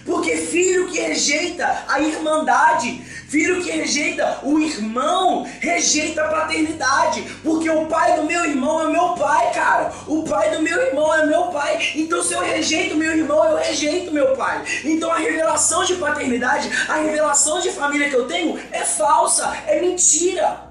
Porque 0.09 0.37
filho 0.39 0.89
que 0.89 0.99
rejeita 0.99 1.85
a 1.87 2.01
irmandade, 2.01 3.03
filho 3.29 3.63
que 3.63 3.71
rejeita 3.71 4.41
o 4.43 4.59
irmão, 4.59 5.47
rejeita 5.61 6.25
a 6.25 6.29
paternidade. 6.29 7.23
Porque 7.45 7.69
o 7.69 7.85
pai 7.85 8.17
do 8.17 8.25
meu 8.25 8.43
irmão 8.43 8.89
é 8.89 8.91
meu 8.91 9.09
pai, 9.11 9.53
cara. 9.53 9.93
O 10.07 10.23
pai 10.23 10.51
do 10.57 10.63
meu 10.63 10.81
irmão 10.81 11.15
é 11.15 11.27
meu 11.27 11.49
pai. 11.49 11.93
Então 11.95 12.23
se 12.23 12.33
eu 12.33 12.41
rejeito 12.41 12.97
meu 12.97 13.13
irmão, 13.13 13.45
eu 13.45 13.59
rejeito 13.59 14.11
meu 14.11 14.35
pai. 14.35 14.65
Então 14.83 15.13
a 15.13 15.19
revelação 15.19 15.85
de 15.85 15.97
paternidade, 15.97 16.71
a 16.89 16.95
revelação 16.95 17.61
de 17.61 17.71
família 17.71 18.09
que 18.09 18.17
eu 18.17 18.27
tenho 18.27 18.59
é 18.73 18.87
falsa, 18.87 19.55
é 19.67 19.79
mentira. 19.79 20.69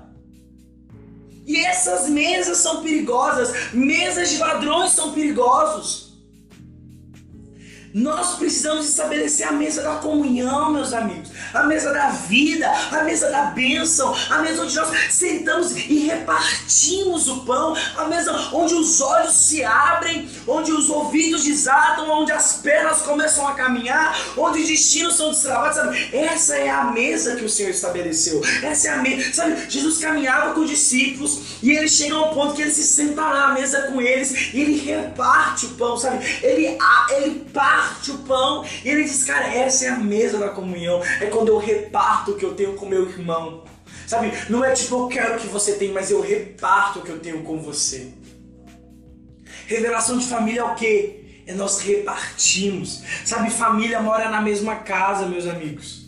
E 1.45 1.63
essas 1.63 2.09
mesas 2.09 2.57
são 2.57 2.81
perigosas, 2.81 3.71
mesas 3.71 4.31
de 4.31 4.37
ladrões 4.39 4.93
são 4.93 5.11
perigosos. 5.11 6.06
Nós 7.93 8.35
precisamos 8.35 8.87
estabelecer 8.87 9.47
a 9.47 9.51
mesa 9.51 9.81
da 9.81 9.95
comunhão, 9.95 10.71
meus 10.71 10.93
amigos, 10.93 11.29
a 11.53 11.63
mesa 11.63 11.91
da 11.93 12.09
vida, 12.09 12.69
a 12.91 13.03
mesa 13.03 13.29
da 13.29 13.45
bênção, 13.45 14.13
a 14.29 14.39
mesa 14.39 14.63
onde 14.63 14.75
nós 14.75 14.89
sentamos 15.09 15.75
e 15.75 15.99
repartimos 15.99 17.27
o 17.27 17.45
pão, 17.45 17.75
a 17.95 18.05
mesa 18.05 18.31
onde 18.53 18.73
os 18.73 18.99
olhos 19.01 19.33
se 19.33 19.63
abrem, 19.63 20.29
onde 20.47 20.71
os 20.71 20.89
ouvidos 20.89 21.43
desatam, 21.43 22.09
onde 22.09 22.31
as 22.31 22.53
pernas 22.55 23.01
começam 23.01 23.47
a 23.47 23.53
caminhar, 23.53 24.19
onde 24.37 24.61
os 24.61 24.67
destinos 24.67 25.15
são 25.15 25.29
destravados, 25.29 25.77
sabe? 25.77 26.09
Essa 26.13 26.57
é 26.57 26.69
a 26.69 26.85
mesa 26.85 27.35
que 27.35 27.45
o 27.45 27.49
Senhor 27.49 27.69
estabeleceu. 27.69 28.41
Essa 28.63 28.89
é 28.89 28.91
a 28.91 28.97
mesa, 28.97 29.33
sabe? 29.33 29.69
Jesus 29.69 29.97
caminhava 29.99 30.53
com 30.53 30.61
os 30.61 30.69
discípulos 30.69 31.39
e 31.63 31.71
ele 31.71 31.87
chega 31.87 32.15
ao 32.15 32.33
ponto 32.33 32.53
que 32.53 32.61
ele 32.61 32.71
se 32.71 32.83
senta 32.83 33.21
lá 33.21 33.47
à 33.47 33.53
mesa 33.53 33.83
com 33.83 34.01
eles 34.01 34.53
e 34.53 34.61
ele 34.61 34.77
reparte 34.77 35.67
o 35.67 35.69
pão, 35.69 35.97
sabe? 35.97 36.25
Ele, 36.43 36.77
ele 37.11 37.45
parte 37.53 37.76
parte 37.77 38.11
o 38.11 38.17
pão. 38.19 38.65
E 38.83 38.89
ele 38.89 39.03
diz, 39.03 39.23
cara, 39.23 39.53
essa 39.53 39.85
é 39.85 39.89
a 39.89 39.97
mesa 39.97 40.39
da 40.39 40.49
comunhão. 40.49 41.01
É 41.21 41.27
quando 41.27 41.49
eu 41.49 41.57
reparto 41.57 42.31
o 42.31 42.35
que 42.35 42.43
eu 42.43 42.55
tenho 42.55 42.73
com 42.73 42.87
meu 42.87 43.07
irmão. 43.07 43.63
Sabe? 44.07 44.31
Não 44.49 44.63
é 44.63 44.71
tipo, 44.71 44.95
eu 44.95 45.07
quero 45.07 45.39
que 45.39 45.47
você 45.47 45.73
tenha, 45.73 45.93
mas 45.93 46.09
eu 46.09 46.21
reparto 46.21 46.99
o 46.99 47.01
que 47.03 47.09
eu 47.09 47.19
tenho 47.19 47.43
com 47.43 47.61
você. 47.61 48.13
Revelação 49.67 50.17
de 50.17 50.25
família 50.25 50.61
é 50.61 50.63
o 50.63 50.75
quê? 50.75 51.43
É 51.45 51.53
nós 51.53 51.79
repartimos. 51.79 53.03
Sabe, 53.25 53.49
família 53.49 54.01
mora 54.01 54.29
na 54.29 54.41
mesma 54.41 54.77
casa, 54.77 55.25
meus 55.25 55.45
amigos. 55.45 56.07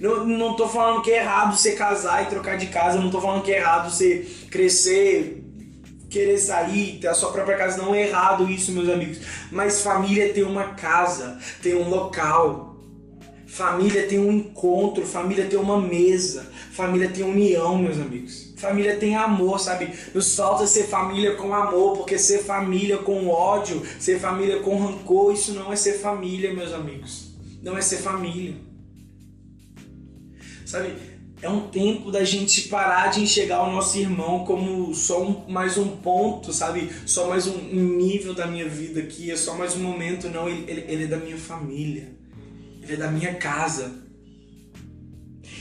Não, 0.00 0.24
não 0.26 0.54
tô 0.54 0.68
falando 0.68 1.02
que 1.02 1.10
é 1.10 1.20
errado 1.20 1.56
você 1.56 1.72
casar 1.72 2.24
e 2.24 2.26
trocar 2.26 2.56
de 2.56 2.66
casa, 2.66 3.00
não 3.00 3.10
tô 3.10 3.20
falando 3.20 3.42
que 3.42 3.52
é 3.52 3.58
errado 3.58 3.90
você 3.90 4.26
crescer, 4.50 5.43
querer 6.14 6.38
sair, 6.38 6.98
ter 7.00 7.08
a 7.08 7.14
sua 7.14 7.32
própria 7.32 7.56
casa, 7.56 7.82
não 7.82 7.92
é 7.92 8.06
errado 8.06 8.48
isso, 8.48 8.70
meus 8.70 8.88
amigos. 8.88 9.18
Mas 9.50 9.80
família 9.80 10.32
tem 10.32 10.44
uma 10.44 10.74
casa, 10.74 11.36
tem 11.60 11.74
um 11.74 11.88
local. 11.88 12.76
Família 13.48 14.06
tem 14.06 14.20
um 14.20 14.30
encontro, 14.30 15.04
família 15.04 15.46
tem 15.46 15.58
uma 15.58 15.80
mesa, 15.80 16.50
família 16.70 17.08
tem 17.08 17.24
união, 17.24 17.76
meus 17.76 17.98
amigos. 17.98 18.54
Família 18.56 18.96
tem 18.96 19.16
amor, 19.16 19.58
sabe? 19.58 19.92
Nos 20.14 20.36
falta 20.36 20.66
ser 20.66 20.84
família 20.84 21.34
com 21.34 21.52
amor, 21.52 21.96
porque 21.96 22.16
ser 22.16 22.44
família 22.44 22.98
com 22.98 23.28
ódio, 23.28 23.82
ser 23.98 24.20
família 24.20 24.60
com 24.60 24.78
rancor, 24.78 25.34
isso 25.34 25.52
não 25.52 25.72
é 25.72 25.76
ser 25.76 25.94
família, 25.94 26.54
meus 26.54 26.72
amigos. 26.72 27.34
Não 27.60 27.76
é 27.76 27.80
ser 27.80 27.98
família. 27.98 28.54
Sabe? 30.64 30.94
É 31.44 31.48
um 31.48 31.68
tempo 31.68 32.10
da 32.10 32.24
gente 32.24 32.68
parar 32.68 33.08
de 33.08 33.20
enxergar 33.20 33.68
o 33.68 33.70
nosso 33.70 33.98
irmão 33.98 34.46
como 34.46 34.94
só 34.94 35.22
um, 35.22 35.46
mais 35.46 35.76
um 35.76 35.88
ponto, 35.88 36.54
sabe? 36.54 36.90
Só 37.04 37.28
mais 37.28 37.46
um, 37.46 37.58
nível 37.58 38.32
da 38.32 38.46
minha 38.46 38.66
vida 38.66 39.00
aqui, 39.00 39.30
é 39.30 39.36
só 39.36 39.54
mais 39.54 39.76
um 39.76 39.80
momento. 39.80 40.30
Não, 40.30 40.48
ele, 40.48 40.86
ele 40.88 41.04
é 41.04 41.06
da 41.06 41.18
minha 41.18 41.36
família, 41.36 42.08
ele 42.82 42.94
é 42.94 42.96
da 42.96 43.10
minha 43.10 43.34
casa. 43.34 44.03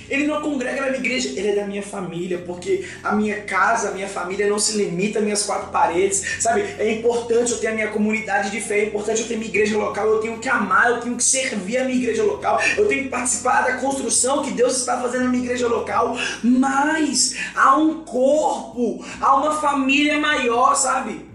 Ele 0.09 0.27
não 0.27 0.41
congrega 0.41 0.81
na 0.81 0.87
minha 0.87 0.99
igreja, 0.99 1.29
ele 1.29 1.49
é 1.49 1.55
da 1.55 1.65
minha 1.65 1.81
família, 1.81 2.43
porque 2.45 2.85
a 3.03 3.13
minha 3.13 3.41
casa, 3.41 3.89
a 3.89 3.91
minha 3.91 4.07
família 4.07 4.47
não 4.47 4.59
se 4.59 4.77
limita 4.77 5.19
às 5.19 5.25
minhas 5.25 5.43
quatro 5.43 5.71
paredes, 5.71 6.23
sabe? 6.39 6.61
É 6.77 6.91
importante 6.91 7.51
eu 7.51 7.57
ter 7.57 7.67
a 7.67 7.73
minha 7.73 7.87
comunidade 7.87 8.49
de 8.49 8.59
fé, 8.61 8.79
é 8.79 8.85
importante 8.85 9.21
eu 9.21 9.27
ter 9.27 9.37
minha 9.37 9.49
igreja 9.49 9.77
local, 9.77 10.07
eu 10.07 10.19
tenho 10.19 10.39
que 10.39 10.49
amar, 10.49 10.89
eu 10.89 11.01
tenho 11.01 11.15
que 11.15 11.23
servir 11.23 11.77
a 11.77 11.85
minha 11.85 11.97
igreja 11.97 12.23
local, 12.23 12.59
eu 12.77 12.87
tenho 12.87 13.03
que 13.03 13.09
participar 13.09 13.61
da 13.63 13.77
construção 13.77 14.43
que 14.43 14.51
Deus 14.51 14.77
está 14.77 14.99
fazendo 15.01 15.23
na 15.23 15.29
minha 15.29 15.43
igreja 15.43 15.67
local, 15.67 16.17
mas 16.43 17.35
há 17.55 17.77
um 17.77 18.03
corpo, 18.03 19.03
há 19.19 19.35
uma 19.35 19.55
família 19.59 20.19
maior, 20.19 20.75
sabe? 20.75 21.33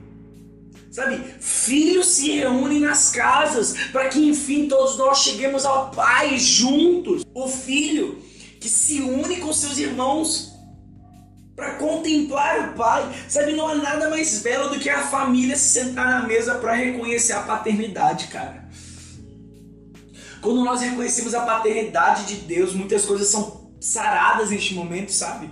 Sabe, 0.90 1.22
filhos 1.38 2.06
se 2.06 2.32
reúnem 2.32 2.80
nas 2.80 3.12
casas 3.12 3.74
para 3.92 4.08
que 4.08 4.18
enfim 4.26 4.66
todos 4.66 4.96
nós 4.96 5.18
cheguemos 5.18 5.64
ao 5.64 5.90
Pai 5.90 6.38
juntos. 6.38 7.22
O 7.34 7.46
filho 7.46 8.18
que 8.60 8.68
se 8.68 9.00
une 9.00 9.36
com 9.36 9.52
seus 9.52 9.78
irmãos 9.78 10.58
para 11.58 11.74
contemplar 11.74 12.70
o 12.70 12.72
Pai. 12.74 13.12
Sabe, 13.28 13.52
não 13.54 13.66
há 13.68 13.74
nada 13.74 14.08
mais 14.08 14.40
belo 14.42 14.70
do 14.70 14.78
que 14.78 14.88
a 14.88 15.02
família 15.02 15.56
se 15.56 15.80
sentar 15.80 16.06
na 16.06 16.26
mesa 16.26 16.54
para 16.54 16.74
reconhecer 16.74 17.32
a 17.32 17.42
paternidade, 17.42 18.28
cara. 18.28 18.68
Quando 20.40 20.64
nós 20.64 20.80
reconhecemos 20.80 21.34
a 21.34 21.40
paternidade 21.40 22.26
de 22.26 22.36
Deus, 22.42 22.72
muitas 22.72 23.04
coisas 23.04 23.26
são 23.26 23.72
saradas 23.80 24.50
neste 24.50 24.74
momento, 24.74 25.12
sabe? 25.12 25.50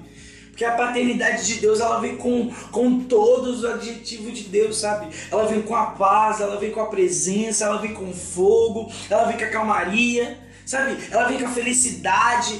Porque 0.49 0.65
a 0.65 0.73
paternidade 0.73 1.45
de 1.45 1.61
Deus, 1.61 1.81
ela 1.81 2.01
vem 2.01 2.17
com, 2.17 2.51
com 2.71 3.01
todos 3.01 3.59
os 3.59 3.65
adjetivos 3.65 4.33
de 4.39 4.45
Deus, 4.45 4.79
sabe? 4.79 5.09
Ela 5.31 5.47
vem 5.47 5.61
com 5.61 5.75
a 5.75 5.87
paz, 5.87 6.41
ela 6.41 6.57
vem 6.59 6.71
com 6.71 6.81
a 6.81 6.87
presença, 6.87 7.65
ela 7.65 7.79
vem 7.79 7.93
com 7.93 8.13
fogo, 8.13 8.91
ela 9.11 9.25
vem 9.25 9.37
com 9.37 9.45
a 9.45 9.49
calmaria, 9.49 10.39
sabe? 10.65 10.97
Ela 11.11 11.29
vem 11.29 11.41
com 11.41 11.47
a 11.47 11.51
felicidade, 11.51 12.59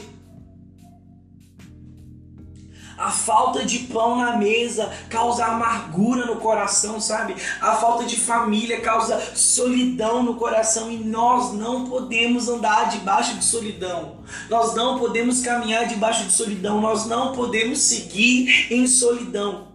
A 2.97 3.11
falta 3.11 3.65
de 3.65 3.81
pão 3.81 4.17
na 4.17 4.37
mesa 4.37 4.91
causa 5.11 5.45
amargura 5.45 6.25
no 6.27 6.37
coração, 6.37 6.99
sabe? 6.99 7.37
A 7.61 7.75
falta 7.75 8.05
de 8.05 8.19
família 8.19 8.81
causa 8.81 9.21
solidão 9.35 10.23
no 10.23 10.35
coração 10.37 10.91
e 10.91 10.97
nós 10.97 11.53
não 11.53 11.87
podemos 11.87 12.49
andar 12.49 12.89
debaixo 12.89 13.35
de 13.37 13.45
solidão. 13.45 14.19
Nós 14.49 14.75
não 14.75 14.99
podemos 14.99 15.43
caminhar 15.43 15.87
debaixo 15.87 16.25
de 16.25 16.33
solidão. 16.33 16.81
Nós 16.81 17.07
não 17.07 17.33
podemos 17.33 17.79
seguir 17.81 18.73
em 18.73 18.87
solidão. 18.87 19.69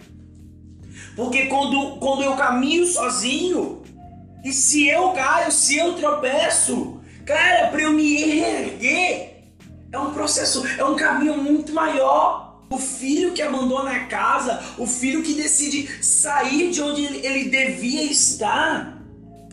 Porque 1.15 1.45
quando, 1.45 1.97
quando 1.97 2.23
eu 2.23 2.36
caminho 2.36 2.86
sozinho, 2.88 3.81
e 4.43 4.51
se 4.51 4.88
eu 4.88 5.10
caio, 5.12 5.51
se 5.51 5.77
eu 5.77 5.93
tropeço, 5.93 6.99
cara, 7.25 7.67
para 7.67 7.81
eu 7.81 7.91
me 7.91 8.39
erguer, 8.39 9.43
é 9.91 9.99
um 9.99 10.12
processo, 10.13 10.65
é 10.77 10.84
um 10.84 10.95
caminho 10.95 11.38
muito 11.38 11.73
maior. 11.73 12.50
O 12.71 12.79
filho 12.79 13.34
que 13.34 13.41
abandona 13.41 13.91
a 13.91 14.05
casa, 14.05 14.63
o 14.77 14.88
filho 14.88 15.21
que 15.21 15.34
decide 15.34 15.89
sair 16.01 16.71
de 16.71 16.81
onde 16.81 17.03
ele 17.03 17.49
devia 17.49 18.03
estar, 18.03 18.97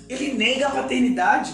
ele 0.09 0.35
nega 0.35 0.69
a 0.69 0.71
paternidade. 0.71 1.53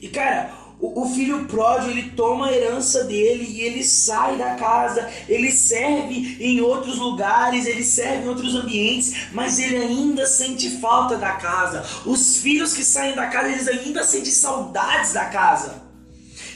E 0.00 0.08
cara, 0.08 0.64
o, 0.80 1.06
filho 1.08 1.44
pródigo 1.46 1.90
ele 1.90 2.10
toma 2.10 2.46
a 2.46 2.52
herança 2.52 3.04
dele 3.04 3.44
e 3.48 3.60
ele 3.60 3.84
sai 3.84 4.36
da 4.36 4.54
casa, 4.54 5.08
ele 5.28 5.50
serve 5.50 6.36
em 6.40 6.60
outros 6.60 6.98
lugares, 6.98 7.66
ele 7.66 7.84
serve 7.84 8.24
em 8.24 8.28
outros 8.28 8.54
ambientes, 8.54 9.28
mas 9.32 9.58
ele 9.58 9.76
ainda 9.76 10.26
sente 10.26 10.70
falta 10.78 11.16
da 11.16 11.32
casa. 11.32 11.84
Os 12.04 12.38
filhos 12.38 12.74
que 12.74 12.84
saem 12.84 13.14
da 13.14 13.28
casa, 13.28 13.50
eles 13.50 13.68
ainda 13.68 14.04
sentem 14.04 14.32
saudades 14.32 15.12
da 15.12 15.26
casa. 15.26 15.83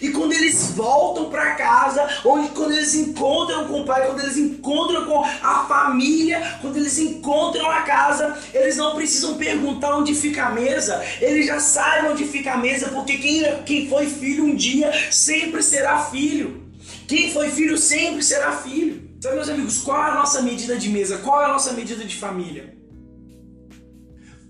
E 0.00 0.10
quando 0.10 0.32
eles 0.32 0.72
voltam 0.72 1.30
para 1.30 1.54
casa, 1.54 2.08
ou 2.24 2.48
quando 2.48 2.72
eles 2.72 2.94
encontram 2.94 3.66
com 3.66 3.82
o 3.82 3.84
pai, 3.84 4.06
quando 4.06 4.20
eles 4.20 4.36
encontram 4.36 5.06
com 5.06 5.24
a 5.24 5.66
família, 5.66 6.58
quando 6.60 6.76
eles 6.76 6.98
encontram 6.98 7.68
a 7.70 7.82
casa, 7.82 8.38
eles 8.54 8.76
não 8.76 8.94
precisam 8.94 9.34
perguntar 9.34 9.96
onde 9.96 10.14
fica 10.14 10.46
a 10.46 10.50
mesa, 10.50 11.04
eles 11.20 11.46
já 11.46 11.58
sabem 11.58 12.10
onde 12.10 12.24
fica 12.24 12.52
a 12.52 12.56
mesa, 12.56 12.88
porque 12.88 13.18
quem, 13.18 13.42
quem 13.64 13.88
foi 13.88 14.06
filho 14.06 14.44
um 14.44 14.54
dia 14.54 14.92
sempre 15.10 15.62
será 15.62 16.04
filho. 16.04 16.68
Quem 17.06 17.32
foi 17.32 17.50
filho 17.50 17.76
sempre 17.76 18.22
será 18.22 18.52
filho. 18.52 19.08
Sabe, 19.20 19.34
meus 19.34 19.48
amigos, 19.48 19.78
qual 19.78 20.00
é 20.06 20.10
a 20.10 20.14
nossa 20.14 20.42
medida 20.42 20.76
de 20.76 20.88
mesa? 20.88 21.18
Qual 21.18 21.42
é 21.42 21.46
a 21.46 21.48
nossa 21.48 21.72
medida 21.72 22.04
de 22.04 22.14
família? 22.14 22.76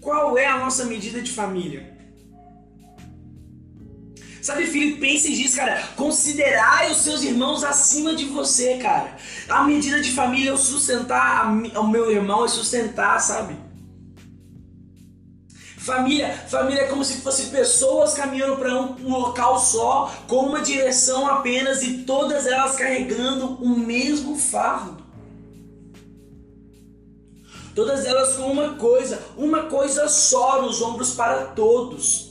Qual 0.01 0.37
é 0.37 0.47
a 0.47 0.59
nossa 0.59 0.85
medida 0.85 1.23
de 1.23 1.31
família? 1.31 1.88
Sabe, 4.49 4.67
Filipenses 4.67 5.37
diz, 5.37 5.55
cara, 5.55 5.79
considerai 5.95 6.91
os 6.91 6.97
seus 6.97 7.23
irmãos 7.23 7.63
acima 7.63 8.17
de 8.17 8.25
você, 8.25 8.79
cara. 8.79 9.15
A 9.47 9.65
medida 9.65 10.01
de 10.01 10.11
família 10.11 10.49
é 10.49 10.53
o 10.55 10.57
sustentar 10.57 11.53
o 11.53 11.87
meu 11.87 12.11
irmão, 12.11 12.47
é 12.47 12.49
sustentar, 12.49 13.21
sabe? 13.21 13.55
Família, 15.77 16.33
família 16.49 16.85
é 16.85 16.87
como 16.87 17.05
se 17.05 17.21
fossem 17.21 17.51
pessoas 17.51 18.15
caminhando 18.15 18.57
para 18.57 18.75
um, 18.75 18.97
um, 19.05 19.19
local 19.19 19.61
só, 19.61 20.11
com 20.27 20.47
uma 20.47 20.63
direção 20.63 21.29
apenas 21.29 21.83
e 21.83 22.05
todas 22.05 22.47
elas 22.47 22.75
carregando 22.75 23.63
o 23.63 23.79
mesmo 23.79 24.35
fardo. 24.35 24.97
Todas 27.75 28.07
elas 28.07 28.35
com 28.37 28.51
uma 28.51 28.77
coisa, 28.77 29.23
uma 29.37 29.65
coisa 29.65 30.09
só 30.09 30.63
nos 30.63 30.81
ombros 30.81 31.13
para 31.15 31.49
todos. 31.49 32.28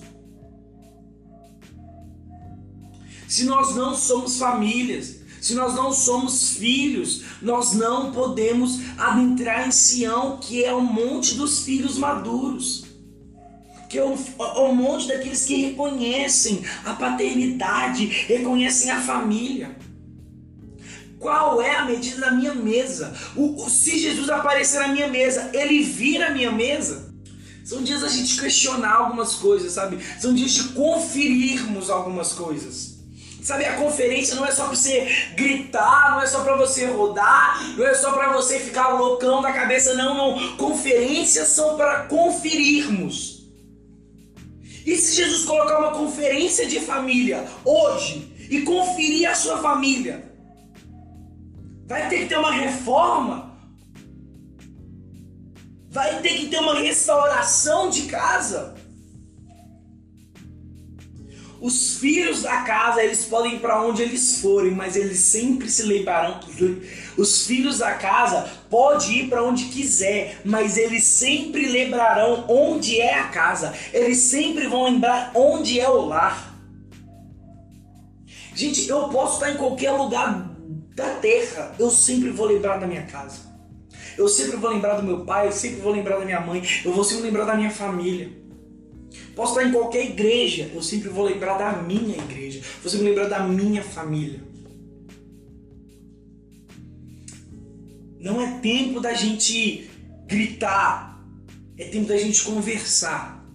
Se 3.28 3.44
nós 3.44 3.76
não 3.76 3.96
somos 3.96 4.38
famílias, 4.38 5.18
se 5.42 5.54
nós 5.54 5.76
não 5.76 5.92
somos 5.92 6.52
filhos, 6.52 7.24
nós 7.42 7.74
não 7.74 8.12
podemos 8.12 8.80
adentrar 8.98 9.68
em 9.68 9.72
Sião, 9.72 10.38
que 10.38 10.63
é 10.63 10.74
o 10.74 10.82
monte 10.82 11.36
dos 11.36 11.63
filhos 11.63 11.98
maduros. 11.98 12.86
Que 13.90 13.98
é 14.00 14.04
o, 14.04 14.13
o 14.13 14.76
monte 14.76 15.08
daqueles 15.08 15.46
que 15.46 15.56
reconhecem 15.56 16.63
a 16.84 16.94
paternidade, 16.94 18.06
reconhecem 18.06 18.92
a 18.92 19.00
família. 19.00 19.78
Qual 21.20 21.62
é 21.62 21.76
a 21.76 21.86
medida 21.86 22.22
da 22.22 22.32
minha 22.32 22.54
mesa? 22.54 23.13
O, 23.36 23.63
o, 23.63 23.70
se 23.70 23.98
Jesus 23.98 24.30
aparecer 24.30 24.80
na 24.80 24.90
minha 24.90 25.08
mesa, 25.08 25.50
ele 25.54 25.82
vira 25.82 26.28
a 26.28 26.32
minha 26.32 26.52
mesa? 26.52 27.13
São 27.63 27.82
dias 27.84 28.04
a 28.04 28.10
gente 28.10 28.40
questionar 28.40 28.96
algumas 28.96 29.36
coisas, 29.36 29.74
sabe? 29.74 29.98
São 30.20 30.34
dias 30.34 30.52
de 30.52 30.63
conferirmos 30.70 31.90
algumas 31.90 32.34
coisas. 32.34 32.97
Sabe, 33.48 33.64
a 33.64 33.78
conferência 33.78 34.36
não 34.36 34.46
é 34.46 34.52
só 34.52 34.66
para 34.66 34.76
você 34.76 35.08
gritar, 35.34 36.12
não 36.12 36.22
é 36.22 36.28
só 36.28 36.44
para 36.44 36.58
você 36.58 36.86
rodar, 36.86 37.78
não 37.78 37.88
é 37.88 37.94
só 37.94 38.12
para 38.12 38.34
você 38.34 38.60
ficar 38.60 38.90
loucão 38.90 39.42
da 39.42 39.54
cabeça, 39.54 39.94
não, 39.94 40.16
não. 40.16 40.58
Conferências 40.58 41.48
são 41.48 41.78
para 41.78 42.08
conferirmos. 42.08 43.48
E 44.86 44.98
se 44.98 45.16
Jesus 45.16 45.46
colocar 45.46 45.80
uma 45.80 45.92
conferência 45.92 46.68
de 46.68 46.82
família 46.82 47.48
hoje 47.64 48.36
e 48.50 48.64
conferir 48.64 49.30
a 49.30 49.34
sua 49.34 49.60
família, 49.60 50.30
vai 51.86 52.10
ter 52.10 52.24
que 52.24 52.26
ter 52.26 52.38
uma 52.38 52.52
reforma? 52.52 53.58
Vai 55.90 56.20
ter 56.20 56.34
que 56.38 56.48
ter 56.48 56.60
uma 56.60 56.78
restauração 56.78 57.90
de 57.90 58.08
casa? 58.08 58.76
Os 61.60 61.98
filhos 61.98 62.43
da 62.43 62.62
casa, 62.62 63.04
eles 63.04 63.26
podem 63.26 63.56
ir 63.56 63.60
para 63.60 63.82
onde 63.82 64.04
eles 64.04 64.39
forem, 64.39 64.72
mas 64.72 64.96
eles 64.96 65.20
sempre 65.20 65.70
se 65.70 65.84
lembrarão. 65.84 66.39
Os 67.17 67.48
filhos 67.48 67.80
da 67.80 67.93
casa 67.96 68.48
pode 68.70 69.12
ir 69.12 69.30
para 69.30 69.43
onde 69.43 69.65
quiser, 69.65 70.39
mas 70.46 70.78
eles 70.78 71.04
sempre 71.04 71.67
lembrarão 71.67 72.46
onde 72.48 73.00
é 73.00 73.15
a 73.15 73.30
casa. 73.30 73.74
Eles 73.91 74.20
sempre 74.20 74.67
vão 74.67 74.86
lembrar 74.86 75.32
onde 75.34 75.80
é 75.80 75.89
o 75.89 76.06
lar. 76.06 76.56
Gente, 78.54 78.88
eu 78.88 79.10
posso 79.10 79.36
estar 79.36 79.52
em 79.52 79.58
qualquer 79.58 79.91
lugar 79.91 80.52
da 80.96 81.10
terra, 81.15 81.76
eu 81.78 81.89
sempre 81.89 82.30
vou 82.30 82.48
lembrar 82.48 82.78
da 82.78 82.88
minha 82.88 83.04
casa. 83.04 83.48
Eu 84.17 84.28
sempre 84.28 84.58
vou 84.58 84.72
lembrar 84.72 84.96
do 84.96 85.04
meu 85.04 85.26
pai, 85.26 85.48
eu 85.48 85.52
sempre 85.52 85.80
vou 85.80 85.91
lembrar 85.91 86.17
da 86.17 86.26
minha 86.26 86.41
mãe, 86.41 86.63
eu 86.84 86.91
vou 86.91 87.04
sempre 87.04 87.26
lembrar 87.26 87.46
da 87.46 87.56
minha 87.56 87.70
família. 87.70 88.47
Posso 89.38 89.52
estar 89.52 89.69
em 89.69 89.71
qualquer 89.71 90.04
igreja, 90.04 90.71
eu 90.73 90.82
sempre 90.82 91.10
vou 91.10 91.23
lembrar 91.23 91.60
da 91.60 91.84
minha 91.84 92.17
igreja, 92.17 92.60
vou 92.82 92.89
sempre 92.89 93.10
lembrar 93.10 93.30
da 93.30 93.47
minha 93.47 93.84
família. 93.84 94.41
Não 98.19 98.41
é 98.41 98.58
tempo 98.60 99.00
da 99.00 99.13
gente 99.13 99.91
gritar, 100.26 101.23
é 101.78 101.86
tempo 101.86 102.08
da 102.08 102.17
gente 102.17 102.43
conversar. 102.43 103.45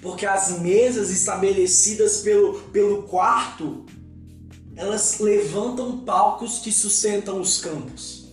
Porque 0.00 0.24
as 0.24 0.58
mesas 0.58 1.10
estabelecidas 1.10 2.22
pelo, 2.22 2.54
pelo 2.70 3.02
quarto, 3.02 3.84
elas 4.74 5.18
levantam 5.20 5.98
palcos 5.98 6.60
que 6.60 6.72
sustentam 6.72 7.38
os 7.38 7.60
campos. 7.60 8.26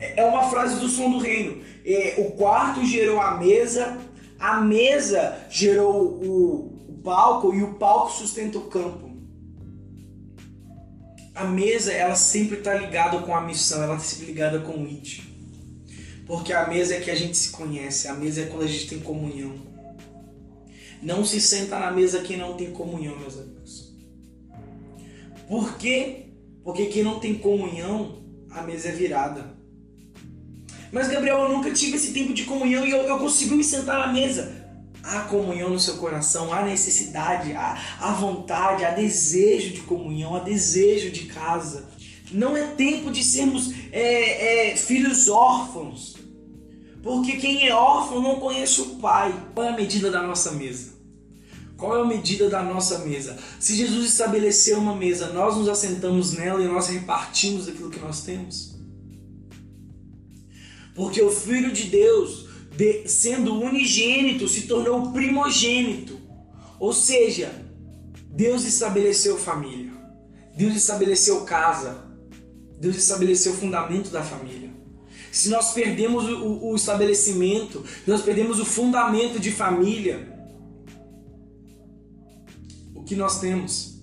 É 0.00 0.24
uma 0.24 0.50
frase 0.50 0.80
do 0.80 0.88
som 0.88 1.08
do 1.08 1.18
reino 1.18 1.69
é, 1.94 2.14
o 2.18 2.32
quarto 2.32 2.84
gerou 2.84 3.20
a 3.20 3.36
mesa, 3.36 3.98
a 4.38 4.60
mesa 4.60 5.46
gerou 5.50 5.94
o, 5.94 6.88
o 6.88 7.00
palco 7.02 7.54
e 7.54 7.62
o 7.62 7.74
palco 7.74 8.12
sustenta 8.12 8.58
o 8.58 8.62
campo. 8.62 9.10
A 11.34 11.44
mesa, 11.44 11.92
ela 11.92 12.14
sempre 12.14 12.58
está 12.58 12.74
ligada 12.74 13.18
com 13.18 13.34
a 13.34 13.40
missão, 13.40 13.82
ela 13.82 13.94
está 13.94 14.06
sempre 14.06 14.26
ligada 14.26 14.60
com 14.60 14.72
o 14.72 14.86
it. 14.86 15.30
Porque 16.26 16.52
a 16.52 16.68
mesa 16.68 16.94
é 16.94 17.00
que 17.00 17.10
a 17.10 17.14
gente 17.14 17.36
se 17.36 17.50
conhece, 17.50 18.08
a 18.08 18.14
mesa 18.14 18.42
é 18.42 18.46
quando 18.46 18.64
a 18.64 18.66
gente 18.66 18.88
tem 18.88 19.00
comunhão. 19.00 19.54
Não 21.02 21.24
se 21.24 21.40
senta 21.40 21.78
na 21.78 21.90
mesa 21.90 22.20
quem 22.20 22.36
não 22.36 22.56
tem 22.56 22.72
comunhão, 22.72 23.18
meus 23.18 23.38
amigos. 23.38 23.94
Por 25.48 25.76
quê? 25.78 26.26
Porque 26.62 26.86
quem 26.86 27.02
não 27.02 27.18
tem 27.18 27.34
comunhão, 27.34 28.22
a 28.50 28.62
mesa 28.62 28.90
é 28.90 28.92
virada. 28.92 29.59
Mas, 30.92 31.08
Gabriel, 31.08 31.38
eu 31.38 31.48
nunca 31.48 31.70
tive 31.70 31.96
esse 31.96 32.12
tempo 32.12 32.34
de 32.34 32.44
comunhão 32.44 32.84
e 32.86 32.90
eu, 32.90 32.98
eu 32.98 33.18
consigo 33.18 33.54
me 33.54 33.62
sentar 33.62 33.98
na 33.98 34.12
mesa. 34.12 34.60
Há 35.02 35.20
comunhão 35.20 35.70
no 35.70 35.80
seu 35.80 35.96
coração, 35.96 36.52
há 36.52 36.62
necessidade, 36.62 37.52
há, 37.52 37.78
há 37.98 38.12
vontade, 38.12 38.84
há 38.84 38.90
desejo 38.90 39.72
de 39.72 39.80
comunhão, 39.82 40.34
há 40.34 40.40
desejo 40.40 41.10
de 41.10 41.26
casa. 41.26 41.88
Não 42.32 42.56
é 42.56 42.66
tempo 42.66 43.10
de 43.10 43.24
sermos 43.24 43.72
é, 43.92 44.70
é, 44.70 44.76
filhos 44.76 45.28
órfãos. 45.28 46.16
Porque 47.02 47.36
quem 47.38 47.66
é 47.66 47.74
órfão 47.74 48.20
não 48.20 48.38
conhece 48.38 48.80
o 48.82 48.86
pai. 48.96 49.34
Qual 49.54 49.66
é 49.66 49.70
a 49.70 49.76
medida 49.76 50.10
da 50.10 50.22
nossa 50.22 50.52
mesa? 50.52 51.00
Qual 51.76 51.96
é 51.96 52.02
a 52.02 52.04
medida 52.04 52.50
da 52.50 52.62
nossa 52.62 52.98
mesa? 52.98 53.38
Se 53.58 53.74
Jesus 53.74 54.04
estabeleceu 54.06 54.78
uma 54.78 54.94
mesa, 54.94 55.32
nós 55.32 55.56
nos 55.56 55.66
assentamos 55.66 56.34
nela 56.34 56.62
e 56.62 56.68
nós 56.68 56.88
repartimos 56.88 57.66
aquilo 57.66 57.90
que 57.90 57.98
nós 57.98 58.20
temos? 58.20 58.69
Porque 61.00 61.22
o 61.22 61.30
Filho 61.30 61.72
de 61.72 61.84
Deus, 61.84 62.46
de, 62.76 63.08
sendo 63.08 63.58
unigênito, 63.58 64.46
se 64.46 64.66
tornou 64.66 65.12
primogênito. 65.12 66.20
Ou 66.78 66.92
seja, 66.92 67.50
Deus 68.28 68.66
estabeleceu 68.66 69.38
família. 69.38 69.90
Deus 70.54 70.76
estabeleceu 70.76 71.40
casa. 71.46 72.04
Deus 72.78 72.96
estabeleceu 72.96 73.52
o 73.52 73.56
fundamento 73.56 74.10
da 74.10 74.22
família. 74.22 74.68
Se 75.32 75.48
nós 75.48 75.72
perdemos 75.72 76.28
o, 76.28 76.66
o 76.66 76.76
estabelecimento, 76.76 77.82
nós 78.06 78.20
perdemos 78.20 78.60
o 78.60 78.66
fundamento 78.66 79.40
de 79.40 79.50
família, 79.50 80.28
o 82.94 83.02
que 83.04 83.16
nós 83.16 83.40
temos? 83.40 84.02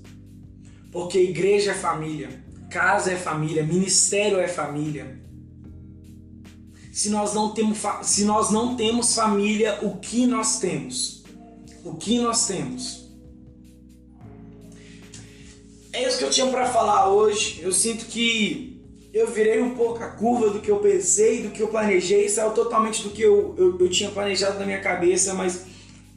Porque 0.91 1.19
igreja 1.19 1.73
é 1.73 1.75
família, 1.75 2.43
casa 2.71 3.12
é 3.12 3.15
família, 3.15 3.62
ministério 3.62 4.39
é 4.39 4.47
família. 4.47 5.27
Se 6.97 7.12
nós 7.12 7.36
não 7.36 7.51
temos, 7.51 7.77
se 8.01 8.25
nós 8.25 8.49
não 8.49 8.75
temos 8.75 9.13
família, 9.13 9.77
o 9.83 9.97
que 9.97 10.25
nós 10.25 10.57
temos? 10.57 11.23
O 11.86 11.93
que 11.93 12.17
nós 12.17 12.47
temos? 12.47 13.07
É 15.93 16.07
isso 16.07 16.17
que 16.17 16.23
eu 16.23 16.31
tinha 16.31 16.47
para 16.47 16.65
falar 16.65 17.07
hoje. 17.10 17.60
Eu 17.62 17.71
sinto 17.71 18.07
que 18.07 18.81
eu 19.13 19.27
virei 19.27 19.62
um 19.62 19.75
pouco 19.75 20.03
a 20.03 20.07
curva 20.07 20.49
do 20.49 20.60
que 20.60 20.71
eu 20.71 20.79
pensei, 20.79 21.43
do 21.43 21.51
que 21.51 21.62
eu 21.62 21.67
planejei, 21.67 22.27
saiu 22.29 22.49
totalmente 22.49 23.03
do 23.03 23.12
que 23.12 23.21
eu, 23.21 23.53
eu, 23.60 23.79
eu 23.79 23.89
tinha 23.91 24.10
planejado 24.10 24.57
na 24.57 24.65
minha 24.65 24.81
cabeça, 24.81 25.36
mas 25.36 25.65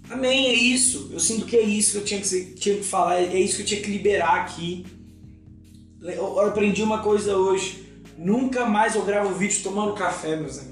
amém, 0.08 0.46
é 0.46 0.54
isso. 0.54 1.10
Eu 1.12 1.20
sinto 1.20 1.44
que 1.44 1.58
é 1.58 1.62
isso 1.62 1.92
que 1.92 1.98
eu 1.98 2.04
tinha 2.06 2.20
que, 2.22 2.54
tinha 2.54 2.76
que 2.76 2.84
falar, 2.84 3.20
é 3.20 3.38
isso 3.38 3.56
que 3.56 3.62
eu 3.64 3.66
tinha 3.66 3.82
que 3.82 3.90
liberar 3.90 4.40
aqui. 4.40 4.86
Eu, 6.00 6.40
aprendi 6.40 6.82
uma 6.82 7.02
coisa 7.02 7.36
hoje. 7.36 7.86
Nunca 8.16 8.64
mais 8.64 8.94
eu 8.94 9.04
gravo 9.04 9.34
vídeo 9.34 9.62
tomando 9.62 9.92
café, 9.92 10.36
meus 10.36 10.58
amigos. 10.58 10.69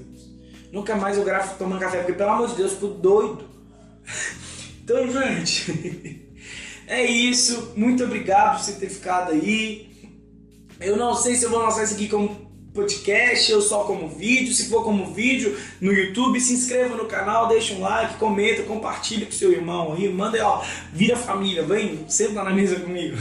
Nunca 0.71 0.95
mais 0.95 1.17
eu 1.17 1.23
gravo 1.23 1.57
tomando 1.57 1.79
café, 1.79 1.97
porque 1.97 2.13
pelo 2.13 2.29
amor 2.29 2.47
de 2.49 2.55
Deus, 2.55 2.73
eu 2.73 2.79
tô 2.79 2.87
doido. 2.87 3.43
então, 4.83 5.11
gente. 5.11 6.25
É 6.89 7.05
isso, 7.05 7.73
muito 7.75 8.03
obrigado 8.03 8.57
por 8.57 8.65
você 8.65 8.71
ter 8.71 8.89
ficado 8.89 9.31
aí. 9.31 9.91
Eu 10.79 10.97
não 10.97 11.13
sei 11.13 11.35
se 11.35 11.43
eu 11.43 11.51
vou 11.51 11.59
lançar 11.59 11.83
isso 11.83 11.93
aqui 11.93 12.07
como 12.07 12.49
podcast 12.73 13.53
ou 13.53 13.61
só 13.61 13.83
como 13.83 14.09
vídeo. 14.09 14.51
Se 14.53 14.69
for 14.69 14.83
como 14.83 15.13
vídeo 15.13 15.55
no 15.79 15.93
YouTube, 15.93 16.41
se 16.41 16.53
inscreva 16.53 16.95
no 16.95 17.05
canal, 17.05 17.47
deixa 17.47 17.75
um 17.75 17.81
like, 17.81 18.15
comenta, 18.15 18.63
compartilha 18.63 19.27
com 19.27 19.31
seu 19.31 19.51
irmão 19.51 19.93
aí, 19.93 20.09
manda 20.09 20.37
aí, 20.37 20.41
ó, 20.41 20.63
vira 20.91 21.15
família, 21.15 21.61
vem, 21.61 22.05
senta 22.07 22.43
na 22.43 22.49
mesa 22.49 22.79
comigo. 22.79 23.17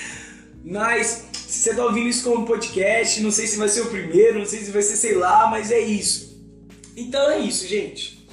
Mas 0.64 1.26
se 1.34 1.64
você 1.64 1.74
tá 1.74 1.84
ouvindo 1.84 2.08
isso 2.08 2.24
como 2.24 2.46
podcast, 2.46 3.20
não 3.20 3.30
sei 3.30 3.46
se 3.46 3.58
vai 3.58 3.68
ser 3.68 3.82
o 3.82 3.90
primeiro, 3.90 4.38
não 4.38 4.46
sei 4.46 4.60
se 4.60 4.70
vai 4.70 4.80
ser, 4.80 4.96
sei 4.96 5.14
lá, 5.16 5.50
mas 5.50 5.70
é 5.70 5.80
isso. 5.80 6.31
Então 6.96 7.30
é 7.30 7.38
isso, 7.38 7.66
gente. 7.66 8.26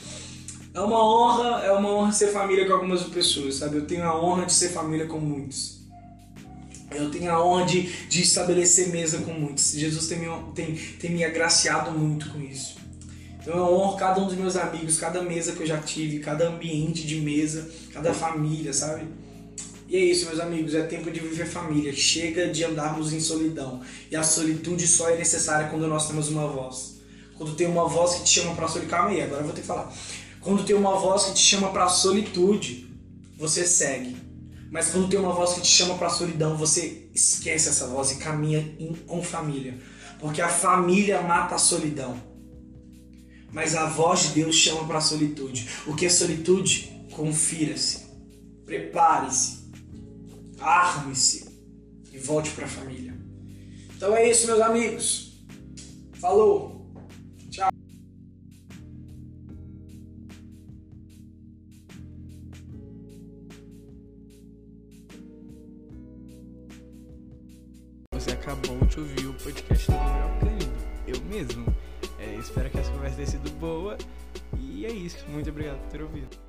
É 0.73 0.79
uma 0.79 1.03
honra, 1.03 1.65
é 1.65 1.71
uma 1.71 1.89
honra 1.89 2.11
ser 2.11 2.27
família 2.27 2.67
com 2.67 2.73
algumas 2.73 3.03
pessoas, 3.03 3.55
sabe? 3.55 3.77
Eu 3.77 3.85
tenho 3.85 4.03
a 4.03 4.21
honra 4.21 4.45
de 4.45 4.53
ser 4.53 4.69
família 4.69 5.07
com 5.07 5.19
muitos. 5.19 5.79
Eu 6.91 7.09
tenho 7.09 7.31
a 7.31 7.43
honra 7.43 7.65
de, 7.65 7.83
de 8.07 8.21
estabelecer 8.21 8.89
mesa 8.89 9.19
com 9.19 9.33
muitos. 9.33 9.71
Jesus 9.71 10.07
tem 10.07 10.19
me, 10.19 10.27
tem, 10.53 10.75
tem 10.75 11.11
me 11.11 11.23
agraciado 11.23 11.91
muito 11.91 12.29
com 12.31 12.39
isso. 12.41 12.77
Então 13.41 13.55
eu 13.57 13.73
honro 13.73 13.97
cada 13.97 14.21
um 14.21 14.27
dos 14.27 14.35
meus 14.35 14.55
amigos, 14.55 14.97
cada 14.97 15.21
mesa 15.21 15.53
que 15.53 15.61
eu 15.61 15.67
já 15.67 15.77
tive, 15.77 16.19
cada 16.19 16.47
ambiente 16.47 17.05
de 17.07 17.19
mesa, 17.21 17.69
cada 17.93 18.13
família, 18.13 18.73
sabe? 18.73 19.07
E 19.87 19.95
é 19.95 19.99
isso, 19.99 20.27
meus 20.27 20.39
amigos, 20.39 20.75
é 20.75 20.83
tempo 20.83 21.09
de 21.09 21.19
viver 21.19 21.47
família. 21.47 21.91
Chega 21.93 22.49
de 22.49 22.63
andarmos 22.63 23.11
em 23.11 23.19
solidão. 23.19 23.81
E 24.11 24.15
a 24.15 24.21
solitude 24.21 24.85
só 24.85 25.09
é 25.09 25.17
necessária 25.17 25.69
quando 25.69 25.87
nós 25.87 26.07
temos 26.07 26.29
uma 26.29 26.47
voz. 26.47 26.98
Quando 27.39 27.55
tem 27.55 27.67
uma 27.67 27.87
voz 27.87 28.15
que 28.15 28.25
te 28.25 28.41
chama 28.41 28.53
para 28.53 28.67
solitude. 28.67 28.91
Calma 28.91 29.11
aí, 29.11 29.21
agora 29.21 29.39
eu 29.39 29.45
vou 29.45 29.53
ter 29.53 29.61
que 29.61 29.67
falar. 29.67 29.93
Quando 30.41 30.65
tem 30.65 30.75
uma 30.75 30.99
voz 30.99 31.23
que 31.23 31.35
te 31.35 31.39
chama 31.39 31.69
para 31.69 31.87
solitude, 31.87 32.93
você 33.37 33.65
segue. 33.65 34.17
Mas 34.69 34.89
quando 34.89 35.07
tem 35.07 35.17
uma 35.17 35.31
voz 35.31 35.53
que 35.53 35.61
te 35.61 35.69
chama 35.69 35.97
para 35.97 36.09
solidão, 36.09 36.57
você 36.57 37.09
esquece 37.15 37.69
essa 37.69 37.87
voz 37.87 38.11
e 38.11 38.17
caminha 38.17 38.59
em, 38.77 38.93
com 38.93 39.23
família. 39.23 39.79
Porque 40.19 40.41
a 40.41 40.49
família 40.49 41.21
mata 41.21 41.55
a 41.55 41.57
solidão. 41.57 42.21
Mas 43.53 43.73
a 43.73 43.85
voz 43.85 44.23
de 44.23 44.27
Deus 44.41 44.57
chama 44.57 44.83
para 44.85 44.99
solitude. 44.99 45.69
O 45.87 45.95
que 45.95 46.07
é 46.07 46.09
solitude? 46.09 47.07
Confira-se. 47.13 48.05
Prepare-se. 48.65 49.71
Arme-se. 50.59 51.47
E 52.11 52.17
volte 52.17 52.49
para 52.51 52.65
a 52.65 52.69
família. 52.69 53.17
Então 53.95 54.13
é 54.13 54.29
isso, 54.29 54.45
meus 54.45 54.59
amigos. 54.59 55.39
Falou! 56.19 56.68
De 68.69 68.99
ouvir 68.99 69.25
o 69.25 69.33
podcast 69.33 69.91
do 69.91 69.97
Gabriel 69.97 70.39
Cândido. 70.39 70.71
Eu 71.07 71.19
mesmo. 71.21 71.65
É, 72.19 72.35
espero 72.35 72.69
que 72.69 72.77
essa 72.77 72.91
conversa 72.91 73.15
tenha 73.15 73.27
sido 73.27 73.49
boa. 73.59 73.97
E 74.59 74.85
é 74.85 74.91
isso. 74.91 75.25
Muito 75.27 75.49
obrigado 75.49 75.79
por 75.79 75.89
ter 75.89 76.01
ouvido. 76.03 76.48